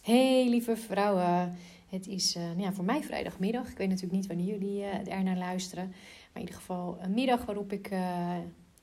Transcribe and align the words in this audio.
Hey 0.00 0.48
lieve 0.48 0.76
vrouwen, 0.76 1.56
het 1.88 2.06
is 2.06 2.36
uh, 2.36 2.42
nou 2.42 2.60
ja, 2.60 2.72
voor 2.72 2.84
mij 2.84 3.02
vrijdagmiddag. 3.02 3.70
Ik 3.70 3.76
weet 3.76 3.88
natuurlijk 3.88 4.14
niet 4.14 4.26
wanneer 4.26 4.46
jullie 4.46 4.78
uh, 4.78 5.12
er 5.12 5.22
naar 5.22 5.36
luisteren. 5.36 5.88
Maar 5.88 6.28
in 6.34 6.40
ieder 6.40 6.54
geval 6.54 6.98
een 7.00 7.14
middag 7.14 7.44
waarop 7.44 7.72
ik 7.72 7.90
uh, 7.90 8.36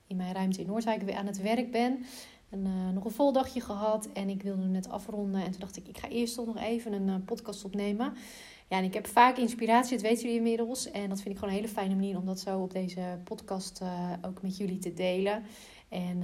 in 0.08 0.16
mijn 0.16 0.34
ruimte 0.34 0.62
in 0.62 0.68
Noordwijk 0.68 1.02
weer 1.02 1.16
aan 1.16 1.26
het 1.26 1.42
werk 1.42 1.72
ben. 1.72 2.06
En, 2.50 2.94
nog 2.94 3.06
een 3.06 3.12
vol 3.12 3.32
dagje 3.32 3.62
gehad 3.62 4.10
en 4.14 4.30
ik 4.30 4.42
wilde 4.42 4.66
net 4.66 4.90
afronden. 4.90 5.44
En 5.44 5.52
toen 5.52 5.60
dacht 5.60 5.78
ik, 5.78 5.88
ik 5.88 5.98
ga 5.98 6.08
eerst 6.08 6.36
toch 6.36 6.46
nog 6.46 6.58
even 6.58 6.94
een 6.94 7.26
podcast 7.26 7.64
opnemen. 7.64 8.14
Ja, 8.70 8.78
en 8.78 8.84
ik 8.84 8.94
heb 8.94 9.08
vaak 9.08 9.38
inspiratie, 9.38 9.98
dat 9.98 10.08
weten 10.08 10.22
jullie 10.22 10.38
inmiddels. 10.38 10.92
En 10.92 11.10
dat 11.10 11.22
vind 11.22 11.34
ik 11.34 11.40
gewoon 11.40 11.50
een 11.50 11.60
hele 11.60 11.74
fijne 11.74 11.96
manier 11.96 12.18
om 12.18 12.26
dat 12.26 12.40
zo 12.40 12.60
op 12.60 12.72
deze 12.72 13.20
podcast 13.24 13.82
ook 14.22 14.42
met 14.42 14.58
jullie 14.58 14.80
te 14.80 14.94
delen. 14.94 15.44
En 15.90 16.24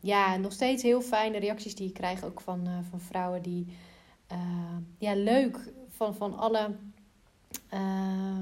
ja, 0.00 0.36
nog 0.36 0.52
steeds 0.52 0.82
heel 0.82 1.00
fijne 1.00 1.38
reacties 1.38 1.74
die 1.74 1.88
ik 1.88 1.94
krijg 1.94 2.24
ook 2.24 2.40
van, 2.40 2.68
van 2.90 3.00
vrouwen 3.00 3.42
die 3.42 3.66
uh, 4.34 4.76
ja, 4.98 5.14
leuk 5.14 5.72
van, 5.88 6.14
van 6.14 6.38
alle 6.38 6.76
uh, 7.74 8.40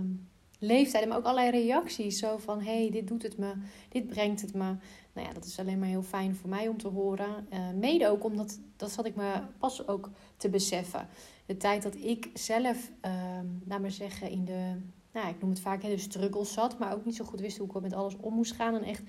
leeftijden, 0.59 1.09
maar 1.09 1.19
ook 1.19 1.25
allerlei 1.25 1.65
reacties. 1.65 2.19
Zo 2.19 2.39
van, 2.39 2.61
hey, 2.61 2.91
dit 2.91 3.09
doet 3.09 3.23
het 3.23 3.39
me, 3.39 3.53
dit 3.89 4.07
brengt 4.07 4.41
het 4.41 4.55
me. 4.55 4.75
Nou 5.13 5.27
ja, 5.27 5.33
dat 5.33 5.45
is 5.45 5.59
alleen 5.59 5.79
maar 5.79 5.89
heel 5.89 6.03
fijn 6.03 6.37
voor 6.37 6.49
mij 6.49 6.69
om 6.69 6.79
te 6.79 6.89
horen. 6.89 7.47
Uh, 7.53 7.71
mede 7.75 8.09
ook 8.09 8.25
omdat, 8.25 8.61
dat 8.77 8.91
zat 8.91 9.07
ik 9.07 9.15
me 9.15 9.41
pas 9.59 9.89
ook 9.89 10.11
te 10.37 10.49
beseffen. 10.49 11.09
De 11.47 11.57
tijd 11.57 11.83
dat 11.83 11.95
ik 11.95 12.31
zelf, 12.35 12.91
ehm, 13.01 13.47
laat 13.67 13.81
maar 13.81 13.91
zeggen, 13.91 14.31
in 14.31 14.45
de, 14.45 14.77
nou 15.13 15.29
ik 15.29 15.41
noem 15.41 15.51
het 15.51 15.61
vaak, 15.61 15.83
hè, 15.83 15.89
de 15.89 15.99
struggles 15.99 16.53
zat. 16.53 16.79
Maar 16.79 16.95
ook 16.95 17.05
niet 17.05 17.17
zo 17.17 17.25
goed 17.25 17.41
wist 17.41 17.59
hoe 17.59 17.67
ik 17.67 17.81
met 17.81 17.95
alles 17.95 18.17
om 18.21 18.35
moest 18.35 18.53
gaan. 18.53 18.75
En 18.75 18.83
echt 18.83 19.03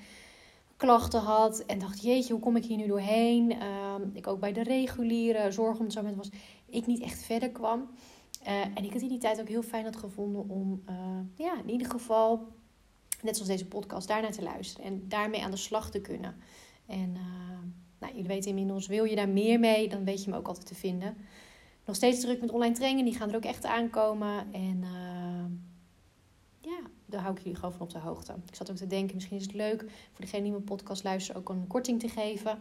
klachten 0.77 1.19
had. 1.19 1.59
En 1.65 1.79
dacht, 1.79 2.01
jeetje, 2.01 2.33
hoe 2.33 2.41
kom 2.41 2.55
ik 2.55 2.65
hier 2.65 2.77
nu 2.77 2.87
doorheen? 2.87 3.51
Uh, 3.51 3.95
ik 4.13 4.27
ook 4.27 4.39
bij 4.39 4.53
de 4.53 4.63
reguliere 4.63 5.51
met 6.03 6.15
was 6.15 6.29
ik 6.73 6.85
niet 6.85 7.01
echt 7.01 7.23
verder 7.23 7.49
kwam. 7.49 7.89
Uh, 8.47 8.61
en 8.61 8.83
ik 8.83 8.93
had 8.93 9.01
in 9.01 9.07
die 9.07 9.17
tijd 9.17 9.39
ook 9.39 9.47
heel 9.47 9.63
fijn 9.63 9.83
had 9.83 9.95
gevonden 9.95 10.49
om 10.49 10.83
uh, 10.89 10.95
ja, 11.35 11.59
in 11.59 11.69
ieder 11.69 11.89
geval, 11.89 12.47
net 13.21 13.35
zoals 13.35 13.51
deze 13.51 13.67
podcast, 13.67 14.07
daarnaar 14.07 14.31
te 14.31 14.43
luisteren. 14.43 14.85
En 14.85 15.07
daarmee 15.07 15.43
aan 15.43 15.51
de 15.51 15.57
slag 15.57 15.91
te 15.91 16.01
kunnen. 16.01 16.35
En 16.85 17.09
uh, 17.15 17.59
nou, 17.99 18.13
jullie 18.13 18.27
weten 18.27 18.49
inmiddels, 18.49 18.87
wil 18.87 19.03
je 19.03 19.15
daar 19.15 19.29
meer 19.29 19.59
mee, 19.59 19.89
dan 19.89 20.03
weet 20.03 20.23
je 20.23 20.29
me 20.29 20.37
ook 20.37 20.47
altijd 20.47 20.67
te 20.67 20.75
vinden. 20.75 21.17
Nog 21.85 21.95
steeds 21.95 22.19
druk 22.19 22.41
met 22.41 22.51
online 22.51 22.75
trainingen, 22.75 23.05
die 23.05 23.15
gaan 23.19 23.29
er 23.29 23.35
ook 23.35 23.43
echt 23.43 23.65
aankomen. 23.65 24.53
En 24.53 24.83
ja, 26.61 26.79
daar 27.05 27.21
hou 27.21 27.33
ik 27.33 27.43
jullie 27.43 27.55
gewoon 27.55 27.71
van 27.71 27.81
op 27.81 27.89
de 27.89 27.99
hoogte. 27.99 28.33
Ik 28.47 28.55
zat 28.55 28.69
ook 28.69 28.75
te 28.75 28.87
denken, 28.87 29.15
misschien 29.15 29.37
is 29.37 29.43
het 29.43 29.53
leuk 29.53 29.79
voor 30.11 30.21
degene 30.21 30.43
die 30.43 30.51
mijn 30.51 30.63
podcast 30.63 31.03
luistert 31.03 31.37
ook 31.37 31.49
een 31.49 31.67
korting 31.67 31.99
te 31.99 32.09
geven. 32.09 32.59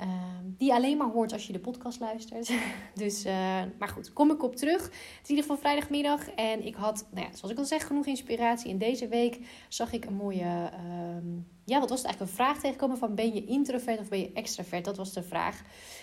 Uh, 0.00 0.06
die 0.44 0.74
alleen 0.74 0.96
maar 0.96 1.08
hoort 1.08 1.32
als 1.32 1.46
je 1.46 1.52
de 1.52 1.58
podcast 1.58 2.00
luistert. 2.00 2.52
dus, 2.94 3.26
uh, 3.26 3.32
maar 3.78 3.88
goed, 3.88 4.12
kom 4.12 4.30
ik 4.30 4.42
op 4.42 4.56
terug. 4.56 4.82
Het 4.82 4.92
is 5.22 5.28
in 5.28 5.36
ieder 5.36 5.42
geval 5.42 5.56
vrijdagmiddag. 5.56 6.30
En 6.30 6.66
ik 6.66 6.74
had, 6.74 7.06
nou 7.10 7.26
ja, 7.26 7.36
zoals 7.36 7.52
ik 7.52 7.58
al 7.58 7.64
zeg, 7.64 7.86
genoeg 7.86 8.06
inspiratie. 8.06 8.70
En 8.70 8.78
deze 8.78 9.08
week 9.08 9.40
zag 9.68 9.92
ik 9.92 10.04
een 10.04 10.14
mooie, 10.14 10.70
uh, 10.72 11.40
ja, 11.68 11.80
wat 11.80 11.88
was 11.88 11.98
het 11.98 12.06
eigenlijk? 12.06 12.38
Een 12.38 12.44
vraag 12.44 12.60
tegenkomen 12.60 12.98
van 12.98 13.14
ben 13.14 13.34
je 13.34 13.44
introvert 13.44 14.00
of 14.00 14.08
ben 14.08 14.18
je 14.18 14.30
extravert? 14.34 14.84
Dat 14.84 14.96
was 14.96 15.12
de 15.12 15.22
vraag. 15.22 15.62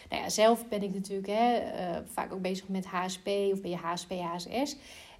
Nou 0.09 0.21
ja, 0.21 0.29
zelf 0.29 0.67
ben 0.67 0.83
ik 0.83 0.93
natuurlijk 0.93 1.27
hè, 1.27 1.55
eh, 1.55 2.01
vaak 2.05 2.33
ook 2.33 2.41
bezig 2.41 2.67
met 2.67 2.85
HSP 2.85 3.27
of 3.27 3.61
ben 3.61 3.69
je 3.71 3.77
HSP, 3.77 4.11
HSS. 4.11 4.75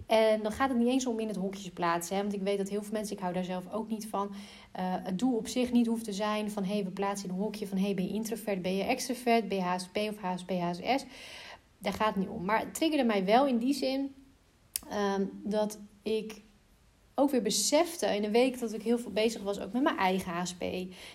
En 0.07 0.43
dan 0.43 0.51
gaat 0.51 0.69
het 0.69 0.77
niet 0.77 0.87
eens 0.87 1.05
om 1.05 1.19
in 1.19 1.27
het 1.27 1.35
hokjes 1.35 1.69
plaatsen. 1.69 2.15
Hè? 2.15 2.21
Want 2.21 2.33
ik 2.33 2.41
weet 2.41 2.57
dat 2.57 2.69
heel 2.69 2.83
veel 2.83 2.93
mensen, 2.93 3.15
ik 3.15 3.21
hou 3.21 3.33
daar 3.33 3.43
zelf 3.43 3.63
ook 3.71 3.89
niet 3.89 4.07
van. 4.07 4.27
Uh, 4.27 4.33
het 4.79 5.19
doel 5.19 5.35
op 5.35 5.47
zich 5.47 5.71
niet 5.71 5.87
hoeft 5.87 6.03
te 6.03 6.13
zijn 6.13 6.51
van 6.51 6.63
hé, 6.63 6.73
hey, 6.73 6.83
we 6.83 6.91
plaatsen 6.91 7.29
in 7.29 7.35
een 7.35 7.41
hokje 7.41 7.67
van 7.67 7.77
hé, 7.77 7.83
hey, 7.83 7.93
ben 7.93 8.07
je 8.07 8.13
introvert, 8.13 8.61
ben 8.61 8.75
je 8.75 8.83
extrovert, 8.83 9.47
ben 9.47 9.57
je 9.57 9.63
HSP 9.63 9.97
of 9.97 10.17
HSP, 10.17 10.49
HSS. 10.49 11.05
Daar 11.77 11.93
gaat 11.93 12.07
het 12.07 12.15
niet 12.15 12.29
om. 12.29 12.45
Maar 12.45 12.59
het 12.59 12.73
triggerde 12.73 13.03
mij 13.03 13.25
wel 13.25 13.47
in 13.47 13.57
die 13.57 13.73
zin 13.73 14.15
um, 15.17 15.29
dat 15.43 15.79
ik 16.03 16.41
ook 17.15 17.31
weer 17.31 17.41
besefte 17.41 18.05
in 18.05 18.23
een 18.23 18.31
week 18.31 18.59
dat 18.59 18.73
ik 18.73 18.81
heel 18.81 18.97
veel 18.97 19.11
bezig 19.11 19.41
was 19.41 19.59
ook 19.59 19.71
met 19.71 19.83
mijn 19.83 19.97
eigen 19.97 20.31
HSP, 20.31 20.63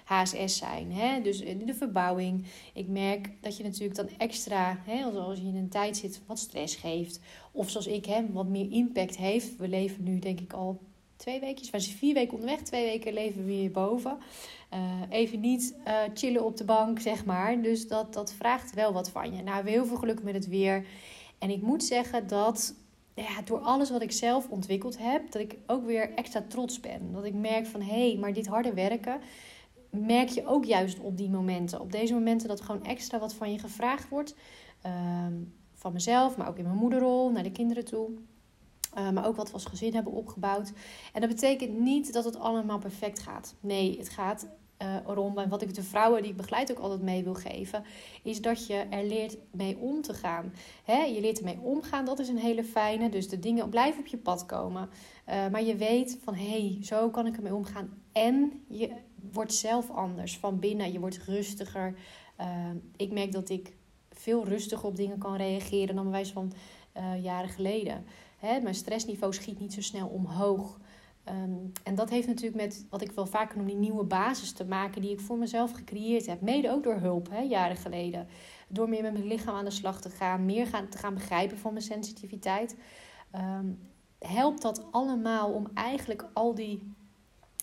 HSS 0.04 0.56
zijn. 0.56 0.92
Hè? 0.92 1.20
Dus 1.20 1.38
de 1.38 1.74
verbouwing. 1.74 2.46
Ik 2.74 2.88
merk 2.88 3.30
dat 3.40 3.56
je 3.56 3.62
natuurlijk 3.62 3.94
dan 3.94 4.08
extra, 4.18 4.80
hè, 4.84 5.04
als 5.04 5.38
je 5.38 5.44
in 5.44 5.56
een 5.56 5.68
tijd 5.68 5.96
zit, 5.96 6.20
wat 6.26 6.38
stress 6.38 6.76
geeft. 6.76 7.20
Of 7.52 7.70
zoals 7.70 7.86
ik, 7.86 8.06
hè, 8.06 8.32
wat 8.32 8.46
meer 8.46 8.70
impact 8.70 9.16
heeft. 9.16 9.56
We 9.56 9.68
leven 9.68 10.04
nu 10.04 10.18
denk 10.18 10.40
ik 10.40 10.52
al 10.52 10.80
twee 11.16 11.40
weken, 11.40 11.70
we 11.70 11.80
zijn 11.80 11.96
vier 11.96 12.14
weken 12.14 12.32
onderweg. 12.32 12.60
Twee 12.60 12.84
weken 12.84 13.12
leven 13.12 13.46
we 13.46 13.52
hier 13.52 13.70
boven. 13.70 14.18
Uh, 14.74 14.80
even 15.08 15.40
niet 15.40 15.74
uh, 15.86 16.00
chillen 16.14 16.44
op 16.44 16.56
de 16.56 16.64
bank, 16.64 17.00
zeg 17.00 17.24
maar. 17.24 17.62
Dus 17.62 17.88
dat, 17.88 18.12
dat 18.12 18.32
vraagt 18.32 18.74
wel 18.74 18.92
wat 18.92 19.10
van 19.10 19.36
je. 19.36 19.42
Nou, 19.42 19.64
we 19.64 19.70
heel 19.70 19.86
veel 19.86 19.96
geluk 19.96 20.22
met 20.22 20.34
het 20.34 20.48
weer. 20.48 20.86
En 21.38 21.50
ik 21.50 21.62
moet 21.62 21.84
zeggen 21.84 22.26
dat 22.26 22.74
ja, 23.22 23.42
door 23.44 23.58
alles 23.58 23.90
wat 23.90 24.02
ik 24.02 24.12
zelf 24.12 24.48
ontwikkeld 24.48 24.98
heb, 24.98 25.32
dat 25.32 25.42
ik 25.42 25.56
ook 25.66 25.86
weer 25.86 26.14
extra 26.14 26.42
trots 26.48 26.80
ben. 26.80 27.12
Dat 27.12 27.24
ik 27.24 27.34
merk 27.34 27.66
van 27.66 27.82
hé, 27.82 28.08
hey, 28.10 28.16
maar 28.20 28.32
dit 28.32 28.46
harde 28.46 28.74
werken 28.74 29.20
merk 29.90 30.28
je 30.28 30.46
ook 30.46 30.64
juist 30.64 31.00
op 31.00 31.16
die 31.16 31.30
momenten. 31.30 31.80
Op 31.80 31.92
deze 31.92 32.14
momenten 32.14 32.48
dat 32.48 32.60
gewoon 32.60 32.84
extra 32.84 33.18
wat 33.18 33.34
van 33.34 33.52
je 33.52 33.58
gevraagd 33.58 34.08
wordt. 34.08 34.34
Ehm, 34.82 35.34
van 35.74 35.92
mezelf, 35.92 36.36
maar 36.36 36.48
ook 36.48 36.58
in 36.58 36.64
mijn 36.64 36.76
moederrol, 36.76 37.30
naar 37.30 37.42
de 37.42 37.52
kinderen 37.52 37.84
toe. 37.84 38.10
Uh, 38.98 39.10
maar 39.10 39.26
ook 39.26 39.36
wat 39.36 39.46
we 39.46 39.52
als 39.52 39.64
gezin 39.64 39.94
hebben 39.94 40.12
opgebouwd. 40.12 40.72
En 41.12 41.20
dat 41.20 41.30
betekent 41.30 41.78
niet 41.78 42.12
dat 42.12 42.24
het 42.24 42.38
allemaal 42.38 42.78
perfect 42.78 43.18
gaat. 43.18 43.54
Nee, 43.60 43.98
het 43.98 44.08
gaat 44.08 44.46
uh. 44.82 45.36
En 45.36 45.48
wat 45.48 45.62
ik 45.62 45.74
de 45.74 45.82
vrouwen 45.82 46.22
die 46.22 46.30
ik 46.30 46.36
begeleid 46.36 46.70
ook 46.70 46.78
altijd 46.78 47.02
mee 47.02 47.24
wil 47.24 47.34
geven, 47.34 47.84
is 48.22 48.42
dat 48.42 48.66
je 48.66 48.74
er 48.74 49.04
leert 49.04 49.36
mee 49.50 49.78
om 49.78 50.02
te 50.02 50.14
gaan. 50.14 50.52
Hè? 50.84 51.02
Je 51.02 51.20
leert 51.20 51.38
ermee 51.38 51.60
omgaan, 51.60 52.04
dat 52.04 52.18
is 52.18 52.28
een 52.28 52.38
hele 52.38 52.64
fijne. 52.64 53.08
Dus 53.08 53.28
de 53.28 53.38
dingen 53.38 53.68
blijven 53.68 54.00
op 54.00 54.06
je 54.06 54.16
pad 54.16 54.46
komen. 54.46 54.88
Uh, 55.28 55.48
maar 55.48 55.62
je 55.62 55.76
weet 55.76 56.18
van 56.24 56.34
hé, 56.34 56.48
hey, 56.48 56.78
zo 56.82 57.10
kan 57.10 57.26
ik 57.26 57.36
ermee 57.36 57.54
omgaan. 57.54 58.02
En 58.12 58.64
je 58.68 58.90
wordt 59.32 59.54
zelf 59.54 59.90
anders 59.90 60.38
van 60.38 60.58
binnen. 60.58 60.92
Je 60.92 61.00
wordt 61.00 61.18
rustiger. 61.18 61.94
Uh, 62.40 62.46
ik 62.96 63.12
merk 63.12 63.32
dat 63.32 63.48
ik 63.48 63.76
veel 64.10 64.44
rustiger 64.44 64.88
op 64.88 64.96
dingen 64.96 65.18
kan 65.18 65.36
reageren 65.36 65.94
dan 65.94 66.04
bij 66.04 66.12
wijze 66.12 66.32
van 66.32 66.52
jaren 67.22 67.50
geleden. 67.50 68.04
Hè? 68.38 68.60
Mijn 68.60 68.74
stressniveau 68.74 69.32
schiet 69.32 69.60
niet 69.60 69.72
zo 69.72 69.80
snel 69.80 70.08
omhoog. 70.08 70.78
Um, 71.30 71.72
en 71.84 71.94
dat 71.94 72.10
heeft 72.10 72.26
natuurlijk 72.26 72.62
met 72.62 72.86
wat 72.90 73.02
ik 73.02 73.12
wel 73.12 73.26
vaker 73.26 73.56
noem, 73.56 73.66
die 73.66 73.76
nieuwe 73.76 74.04
basis 74.04 74.52
te 74.52 74.64
maken 74.64 75.02
die 75.02 75.10
ik 75.10 75.20
voor 75.20 75.38
mezelf 75.38 75.72
gecreëerd 75.72 76.26
heb. 76.26 76.40
Mede 76.40 76.70
ook 76.70 76.82
door 76.82 76.94
hulp, 76.94 77.30
hè, 77.30 77.40
jaren 77.40 77.76
geleden. 77.76 78.26
Door 78.68 78.88
meer 78.88 79.02
met 79.02 79.12
mijn 79.12 79.26
lichaam 79.26 79.54
aan 79.54 79.64
de 79.64 79.70
slag 79.70 80.00
te 80.00 80.10
gaan, 80.10 80.44
meer 80.44 80.66
gaan, 80.66 80.88
te 80.88 80.98
gaan 80.98 81.14
begrijpen 81.14 81.58
van 81.58 81.72
mijn 81.72 81.84
sensitiviteit. 81.84 82.76
Um, 83.34 83.78
helpt 84.18 84.62
dat 84.62 84.86
allemaal 84.90 85.52
om 85.52 85.66
eigenlijk 85.74 86.26
al 86.32 86.54
die 86.54 86.92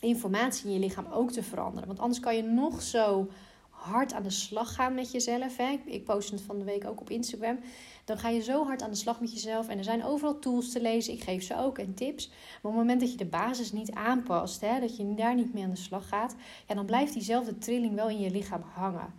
informatie 0.02 0.68
in 0.68 0.74
je 0.74 0.80
lichaam 0.80 1.06
ook 1.12 1.32
te 1.32 1.44
veranderen. 1.44 1.88
Want 1.88 2.00
anders 2.00 2.20
kan 2.20 2.36
je 2.36 2.44
nog 2.44 2.82
zo 2.82 3.30
hard 3.70 4.14
aan 4.14 4.24
de 4.24 4.30
slag 4.30 4.74
gaan 4.74 4.94
met 4.94 5.12
jezelf. 5.12 5.58
Hè? 5.58 5.80
Ik 5.86 6.04
post 6.06 6.32
het 6.32 6.42
van 6.42 6.60
de 6.60 6.66
week 6.66 6.86
ook 6.86 7.02
op 7.02 7.10
Instagram. 7.10 7.60
Dan 8.08 8.18
ga 8.18 8.30
je 8.30 8.42
zo 8.42 8.66
hard 8.66 8.82
aan 8.82 8.90
de 8.90 8.96
slag 8.96 9.20
met 9.20 9.34
jezelf. 9.34 9.68
En 9.68 9.78
er 9.78 9.84
zijn 9.84 10.04
overal 10.04 10.40
tools 10.40 10.72
te 10.72 10.82
lezen. 10.82 11.14
Ik 11.14 11.24
geef 11.24 11.44
ze 11.44 11.58
ook 11.58 11.78
en 11.78 11.94
tips. 11.94 12.28
Maar 12.28 12.72
op 12.72 12.78
het 12.78 12.80
moment 12.80 13.00
dat 13.00 13.12
je 13.12 13.18
de 13.18 13.26
basis 13.26 13.72
niet 13.72 13.92
aanpast, 13.92 14.62
hè, 14.62 14.80
dat 14.80 14.98
je 14.98 15.14
daar 15.14 15.36
niet 15.36 15.54
mee 15.54 15.64
aan 15.64 15.70
de 15.70 15.76
slag 15.76 16.08
gaat, 16.08 16.36
ja, 16.68 16.76
dan 16.76 16.86
blijft 16.86 17.14
diezelfde 17.14 17.58
trilling 17.58 17.96
wel 17.96 18.10
in 18.10 18.20
je 18.20 18.32
lichaam 18.32 18.62
hangen. 18.74 19.14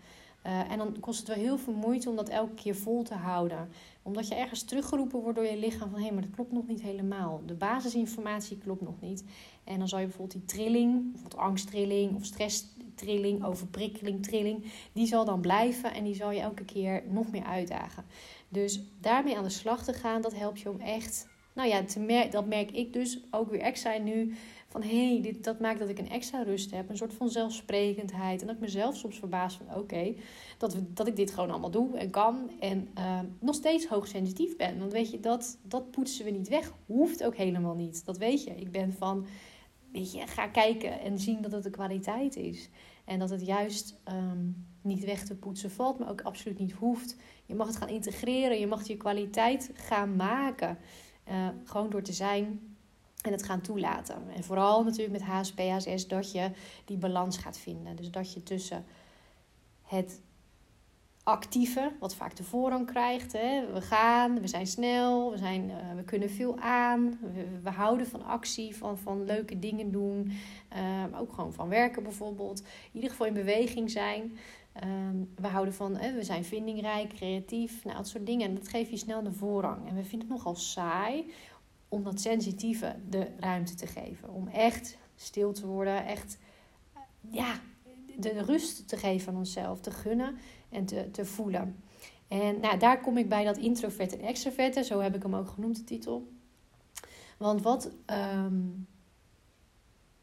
Uh, 0.47 0.71
en 0.71 0.79
dan 0.79 1.01
kost 1.01 1.19
het 1.19 1.29
wel 1.29 1.37
heel 1.37 1.59
veel 1.59 1.73
moeite 1.73 2.11
om 2.11 2.17
dat 2.17 2.29
elke 2.29 2.55
keer 2.55 2.77
vol 2.77 3.03
te 3.03 3.15
houden. 3.15 3.69
Omdat 4.03 4.29
je 4.29 4.35
ergens 4.35 4.63
teruggeroepen 4.63 5.21
wordt 5.21 5.37
door 5.37 5.47
je 5.47 5.59
lichaam 5.59 5.91
van 5.91 5.99
hé, 5.99 6.05
hey, 6.05 6.13
maar 6.13 6.23
dat 6.23 6.35
klopt 6.35 6.53
nog 6.53 6.67
niet 6.67 6.83
helemaal. 6.83 7.43
De 7.47 7.55
basisinformatie 7.55 8.59
klopt 8.59 8.81
nog 8.81 9.01
niet. 9.01 9.25
En 9.65 9.79
dan 9.79 9.89
zal 9.89 9.99
je 9.99 10.07
bijvoorbeeld 10.07 10.39
die 10.39 10.57
trilling, 10.57 11.13
bijvoorbeeld 11.13 11.43
angsttrilling 11.43 12.17
of 12.17 12.25
stresstrilling, 12.25 13.45
overprikkeling, 13.45 14.23
trilling, 14.23 14.65
die 14.93 15.07
zal 15.07 15.25
dan 15.25 15.41
blijven 15.41 15.95
en 15.95 16.05
die 16.05 16.15
zal 16.15 16.31
je 16.31 16.41
elke 16.41 16.65
keer 16.65 17.03
nog 17.09 17.31
meer 17.31 17.45
uitdagen. 17.45 18.05
Dus 18.49 18.81
daarmee 19.01 19.37
aan 19.37 19.43
de 19.43 19.49
slag 19.49 19.85
te 19.85 19.93
gaan, 19.93 20.23
dat 20.23 20.35
helpt 20.35 20.61
je 20.61 20.71
om 20.71 20.81
echt, 20.81 21.29
nou 21.53 21.69
ja, 21.69 21.85
te 21.85 22.01
mer 22.01 22.31
dat 22.31 22.47
merk 22.47 22.71
ik 22.71 22.93
dus 22.93 23.21
ook 23.31 23.51
weer 23.51 23.61
extra 23.61 23.99
nu. 23.99 24.35
Van 24.69 24.83
hé, 24.83 25.09
hey, 25.09 25.23
dit, 25.23 25.45
dat 25.45 25.61
maakt 25.61 25.79
dat 25.79 25.89
ik 25.89 25.99
een 25.99 26.11
extra 26.11 26.43
rust 26.43 26.71
heb. 26.71 26.89
Een 26.89 26.97
soort 26.97 27.15
van 27.15 27.31
zelfsprekendheid. 27.31 28.41
En 28.41 28.47
dat 28.47 28.57
ik 28.57 28.63
mezelf 28.63 28.97
soms 28.97 29.19
verbaas 29.19 29.57
van 29.57 29.77
oké, 29.77 30.15
dat, 30.59 30.77
dat 30.89 31.07
ik 31.07 31.17
dit 31.17 31.31
gewoon 31.31 31.51
allemaal 31.51 31.71
doe 31.71 31.97
en 31.97 32.11
kan. 32.11 32.51
En 32.61 32.89
uh, 32.99 33.21
nog 33.39 33.55
steeds 33.55 33.87
hoogsensitief 33.87 34.57
ben. 34.57 34.79
Want 34.79 34.93
weet 34.93 35.11
je, 35.11 35.21
dat, 35.21 35.59
dat 35.63 35.91
poetsen 35.91 36.25
we 36.25 36.31
niet 36.31 36.49
weg. 36.49 36.73
Hoeft 36.87 37.25
ook 37.25 37.37
helemaal 37.37 37.75
niet. 37.75 38.05
Dat 38.05 38.19
weet 38.19 38.45
je. 38.45 38.51
Ik 38.51 38.71
ben 38.71 38.93
van, 38.93 39.27
weet 39.93 40.13
je, 40.13 40.27
ga 40.27 40.47
kijken 40.47 41.01
en 41.01 41.19
zien 41.19 41.43
dat 41.43 41.53
het 41.53 41.63
de 41.63 41.71
kwaliteit 41.71 42.37
is. 42.37 42.69
En 43.05 43.19
dat 43.19 43.31
het 43.31 43.47
juist 43.47 44.01
um, 44.09 44.67
niet 44.83 45.05
weg 45.05 45.25
te 45.25 45.37
poetsen 45.37 45.71
valt, 45.71 45.99
maar 45.99 46.11
ook 46.11 46.21
absoluut 46.21 46.59
niet 46.59 46.73
hoeft. 46.73 47.17
Je 47.47 47.55
mag 47.55 47.67
het 47.67 47.77
gaan 47.77 47.89
integreren, 47.89 48.61
je 48.61 48.67
mag 48.67 48.87
je 48.87 48.97
kwaliteit 48.97 49.71
gaan 49.75 50.17
maken. 50.17 50.79
Uh, 51.29 51.49
gewoon 51.65 51.91
door 51.91 52.03
te 52.03 52.13
zijn 52.13 52.77
en 53.23 53.33
het 53.33 53.43
gaan 53.43 53.61
toelaten. 53.61 54.31
En 54.35 54.45
vooral 54.45 54.85
natuurlijk 54.85 55.13
met 55.13 55.23
HSP, 55.23 55.59
HSS, 55.59 56.09
dat 56.09 56.33
je 56.33 56.51
die 56.85 56.97
balans 56.97 57.39
gaat 57.39 57.59
vinden. 57.59 57.97
Dus 57.97 58.11
dat 58.11 58.33
je 58.33 58.43
tussen 58.43 58.85
het 59.83 60.21
actieve, 61.29 61.93
wat 62.01 62.15
vaak 62.15 62.37
de 62.37 62.45
voorrang 62.45 62.87
krijgt. 62.87 63.33
Hè. 63.33 63.73
We 63.73 63.81
gaan, 63.81 64.41
we 64.41 64.47
zijn 64.47 64.67
snel, 64.67 65.31
we, 65.31 65.37
zijn, 65.37 65.71
uh, 65.71 65.77
we 65.97 66.03
kunnen 66.03 66.31
veel 66.31 66.59
aan. 66.59 67.19
We, 67.35 67.47
we, 67.63 67.71
houden 67.71 68.07
van 68.07 68.25
actie, 68.25 68.77
van, 68.77 68.99
van 68.99 69.25
leuke 69.25 69.59
dingen 69.59 69.91
doen. 69.91 70.33
Uh, 70.77 71.21
ook 71.21 71.33
gewoon 71.33 71.53
van 71.53 71.69
werken 71.69 72.03
bijvoorbeeld. 72.03 72.61
In 72.61 72.67
ieder 72.93 73.11
geval 73.11 73.27
in 73.27 73.35
beweging 73.35 73.91
zijn. 73.91 74.39
Uh, 74.85 74.91
we 75.37 75.47
houden 75.47 75.75
van, 75.75 75.97
hè, 75.97 76.15
we 76.15 76.25
zijn 76.25 76.45
vindingrijk, 76.45 77.15
creatief, 77.15 77.85
nou, 77.85 77.97
dat 77.97 78.09
soort 78.09 78.27
dingen. 78.27 78.49
En 78.49 78.55
dat 78.55 78.69
geeft 78.69 78.91
je 78.91 78.97
snel 78.97 79.23
de 79.23 79.33
voorrang. 79.33 79.89
En 79.89 79.95
we 79.95 80.05
vinden 80.05 80.29
het 80.29 80.37
nogal 80.37 80.55
saai 80.55 81.33
om 81.89 82.03
dat 82.03 82.21
sensitieve 82.21 82.97
de 83.09 83.27
ruimte 83.39 83.75
te 83.75 83.87
geven. 83.87 84.33
Om 84.33 84.49
echt 84.49 84.97
stil 85.17 85.53
te 85.53 85.67
worden, 85.67 86.07
echt 86.07 86.39
ja, 87.31 87.61
de 88.17 88.43
rust 88.43 88.89
te 88.89 88.97
geven 88.97 89.33
aan 89.33 89.39
onszelf, 89.39 89.81
te 89.81 89.91
gunnen 89.91 90.39
en 90.69 90.85
te, 90.85 91.11
te 91.11 91.25
voelen. 91.25 91.83
En 92.29 92.61
nou, 92.61 92.79
daar 92.79 93.01
kom 93.01 93.17
ik 93.17 93.29
bij 93.29 93.45
dat 93.45 93.57
introvert 93.57 94.19
en 94.19 94.27
extrovert. 94.27 94.87
Zo 94.87 95.01
heb 95.01 95.15
ik 95.15 95.23
hem 95.23 95.35
ook 95.35 95.49
genoemd, 95.49 95.77
de 95.77 95.85
titel. 95.85 96.29
Want 97.37 97.63
wat, 97.63 97.91
um, 98.45 98.87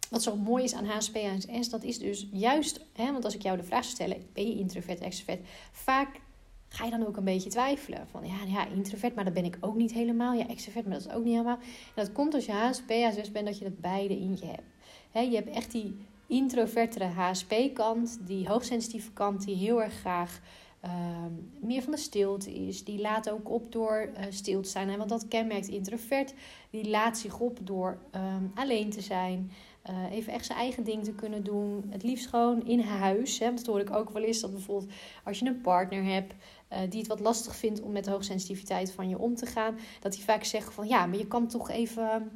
wat 0.09 0.24
zo 0.24 0.36
mooi 0.36 0.63
is 0.63 0.74
aan 0.74 0.86
HSP 0.86 1.15
en 1.15 1.63
S, 1.63 1.69
dat 1.69 1.83
is 1.83 2.00
dus 2.00 2.27
juist, 2.31 2.86
hè, 2.94 3.12
want 3.12 3.25
als 3.25 3.36
ik 3.36 3.42
jou 3.42 3.57
de 3.57 3.63
vraag 3.63 3.83
stel, 3.83 4.18
ben 4.33 4.47
je 4.47 4.56
introvert, 4.56 5.00
extrovert? 5.00 5.47
Vaak 5.71 6.19
ga 6.68 6.86
je 6.86 6.91
dan 6.91 7.07
ook 7.07 7.18
een 7.18 7.24
beetje 7.24 7.50
twijfelen. 7.50 8.07
Van 8.12 8.27
ja, 8.27 8.36
ja, 8.48 8.68
introvert, 8.68 9.15
maar 9.15 9.24
dat 9.24 9.33
ben 9.33 9.45
ik 9.45 9.57
ook 9.59 9.75
niet 9.75 9.94
helemaal. 9.94 10.33
Ja, 10.33 10.48
extrovert, 10.48 10.86
maar 10.86 10.98
dat 10.98 11.06
is 11.06 11.13
ook 11.13 11.24
niet 11.24 11.33
helemaal. 11.33 11.57
En 11.57 11.94
dat 11.95 12.12
komt 12.12 12.33
als 12.33 12.45
je 12.45 12.51
HSP, 12.51 12.89
HSS 12.89 13.31
bent, 13.31 13.45
dat 13.45 13.57
je 13.57 13.63
dat 13.63 13.80
beide 13.80 14.18
in 14.18 14.38
je 14.39 14.45
hebt. 14.45 14.69
He, 15.12 15.19
je 15.19 15.36
hebt 15.36 15.50
echt 15.50 15.71
die 15.71 15.95
introvertere 16.27 17.06
HSP-kant, 17.06 18.19
die 18.22 18.48
hoogsensitieve 18.48 19.12
kant, 19.12 19.45
die 19.45 19.56
heel 19.56 19.83
erg 19.83 19.94
graag 19.94 20.39
ehm, 20.81 21.31
meer 21.60 21.81
van 21.81 21.92
de 21.92 21.98
stilte 21.98 22.54
is. 22.54 22.83
Die 22.83 23.01
laat 23.01 23.30
ook 23.30 23.50
op 23.50 23.72
door 23.72 24.10
uh, 24.13 24.25
stil 24.30 24.62
te 24.62 24.69
zijn. 24.69 24.98
Want 24.98 25.10
dat 25.10 25.27
kenmerkt 25.27 25.68
introvert. 25.68 26.33
Die 26.69 26.89
laat 26.89 27.18
zich 27.18 27.39
op 27.39 27.60
door 27.62 27.98
ehm, 28.12 28.45
alleen 28.56 28.89
te 28.89 29.01
zijn. 29.01 29.51
Uh, 29.89 30.12
even 30.12 30.33
echt 30.33 30.45
zijn 30.45 30.60
eigen 30.60 30.83
ding 30.83 31.04
te 31.04 31.13
kunnen 31.13 31.44
doen. 31.44 31.86
Het 31.89 32.04
liefst 32.04 32.27
gewoon 32.27 32.66
in 32.66 32.80
huis. 32.80 33.39
Hè. 33.39 33.54
Dat 33.54 33.66
hoor 33.66 33.80
ik 33.80 33.92
ook 33.92 34.10
wel 34.10 34.24
eens. 34.24 34.39
Dat 34.39 34.51
bijvoorbeeld 34.51 34.92
als 35.24 35.39
je 35.39 35.45
een 35.45 35.62
partner 35.62 36.04
hebt 36.04 36.33
uh, 36.72 36.80
die 36.89 37.00
het 37.00 37.07
wat 37.07 37.19
lastig 37.19 37.56
vindt 37.56 37.81
om 37.81 37.92
met 37.92 38.04
de 38.04 38.12
hoogsensitiviteit 38.12 38.92
van 38.92 39.10
je 39.10 39.18
om 39.18 39.36
te 39.36 39.45
gaan. 39.45 39.77
Dat 40.00 40.13
die 40.13 40.24
vaak 40.24 40.44
zeggen 40.44 40.74
van 40.74 40.88
ja, 40.88 41.06
maar 41.06 41.18
je 41.18 41.27
kan 41.27 41.48
toch 41.48 41.69
even 41.69 42.31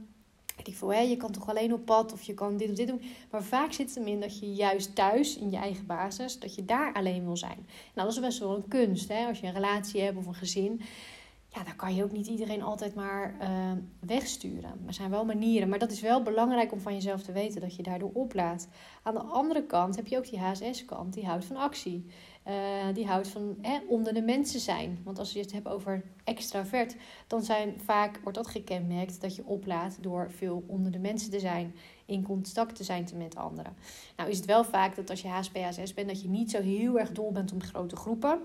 ik 0.68 0.76
veel, 0.76 0.94
hè, 0.94 1.00
je 1.00 1.18
kan 1.18 1.32
toch 1.32 1.50
alleen 1.50 1.74
op 1.74 1.86
pad 1.86 2.14
of 2.14 2.22
je 2.22 2.34
kan 2.34 2.58
dit 2.58 2.70
of 2.70 2.76
dit 2.76 2.88
doen. 2.88 3.02
Maar 3.32 3.44
vaak 3.44 3.74
zit 3.74 3.88
het 3.88 3.96
hem 3.96 4.08
in 4.08 4.20
dat 4.20 4.40
je 4.40 4.54
juist 4.54 4.96
thuis, 4.96 5.38
in 5.38 5.52
je 5.52 5.58
eigen 5.58 5.86
basis, 5.86 6.40
dat 6.40 6.56
je 6.56 6.66
daar 6.66 6.94
alleen 6.94 7.26
wil 7.26 7.38
zijn. 7.38 7.68
Nou, 7.94 8.08
dat 8.08 8.18
is 8.18 8.20
best 8.20 8.40
wel 8.40 8.56
een 8.56 8.68
kunst. 8.68 9.08
Hè? 9.08 9.26
Als 9.26 9.40
je 9.40 9.48
een 9.48 9.54
relatie 9.54 10.02
hebt 10.02 10.18
of 10.18 10.26
een 10.26 10.36
gezin, 10.36 10.82
ja, 11.51 11.63
dan 11.63 11.75
kan 11.75 11.96
je 11.96 12.04
ook 12.04 12.12
niet 12.12 12.28
iedereen 12.28 12.62
altijd 12.62 12.96
maar 12.96 13.36
uh, 13.42 13.72
wegsturen. 14.00 14.84
Er 14.88 14.94
zijn 14.94 15.10
wel 15.10 15.25
manieren, 15.25 15.69
maar 15.69 15.80
dat 15.80 15.92
is 15.92 16.01
wel 16.01 16.22
belangrijk 16.22 16.72
om 16.72 16.80
van 16.80 16.94
jezelf 16.94 17.22
te 17.22 17.31
weten 17.31 17.62
dat 17.62 17.75
je 17.75 17.84
daardoor 17.84 18.12
oplaat. 18.13 18.68
Aan 19.04 19.13
de 19.13 19.24
andere 19.24 19.66
kant 19.66 19.96
heb 19.96 20.07
je 20.07 20.18
ook 20.18 20.30
die 20.30 20.40
HSS-kant, 20.40 21.13
die 21.13 21.25
houdt 21.25 21.46
van 21.46 21.56
actie. 21.56 22.06
Uh, 22.48 22.54
die 22.94 23.06
houdt 23.06 23.28
van 23.28 23.57
onder 23.88 24.13
de 24.13 24.22
mensen 24.22 24.60
zijn. 24.60 25.00
Want 25.04 25.19
als 25.19 25.34
je 25.34 25.40
het 25.40 25.51
hebt 25.51 25.68
over 25.68 26.04
extravert, 26.24 26.96
dan 27.28 27.44
zijn 27.44 27.80
vaak, 27.84 28.19
wordt 28.24 28.38
dat 28.38 28.48
gekenmerkt 28.48 29.22
dat 29.22 29.36
je 29.36 29.45
oplaat 29.45 29.98
door 30.02 30.31
veel 30.31 30.63
onder 30.68 30.92
de 30.92 31.00
mensen 31.00 31.31
te 31.31 31.40
zijn, 31.40 31.75
in 32.06 32.24
contact 32.24 32.75
te 32.75 32.84
zijn 32.84 33.07
met 33.16 33.36
anderen. 33.36 33.75
Nou 34.16 34.30
is 34.30 34.38
het 34.38 34.45
wel 34.45 34.63
vaak 34.63 34.95
dat 34.95 35.10
als 35.10 35.22
je 35.22 35.28
HSP-HSS 35.28 35.94
bent, 35.94 36.07
dat 36.07 36.22
je 36.22 36.30
niet 36.30 36.52
zo 36.52 36.62
heel 36.62 37.00
erg 37.00 37.12
dol 37.12 37.31
bent 37.31 37.52
om 37.52 37.62
grote 37.62 37.95
groepen. 37.95 38.42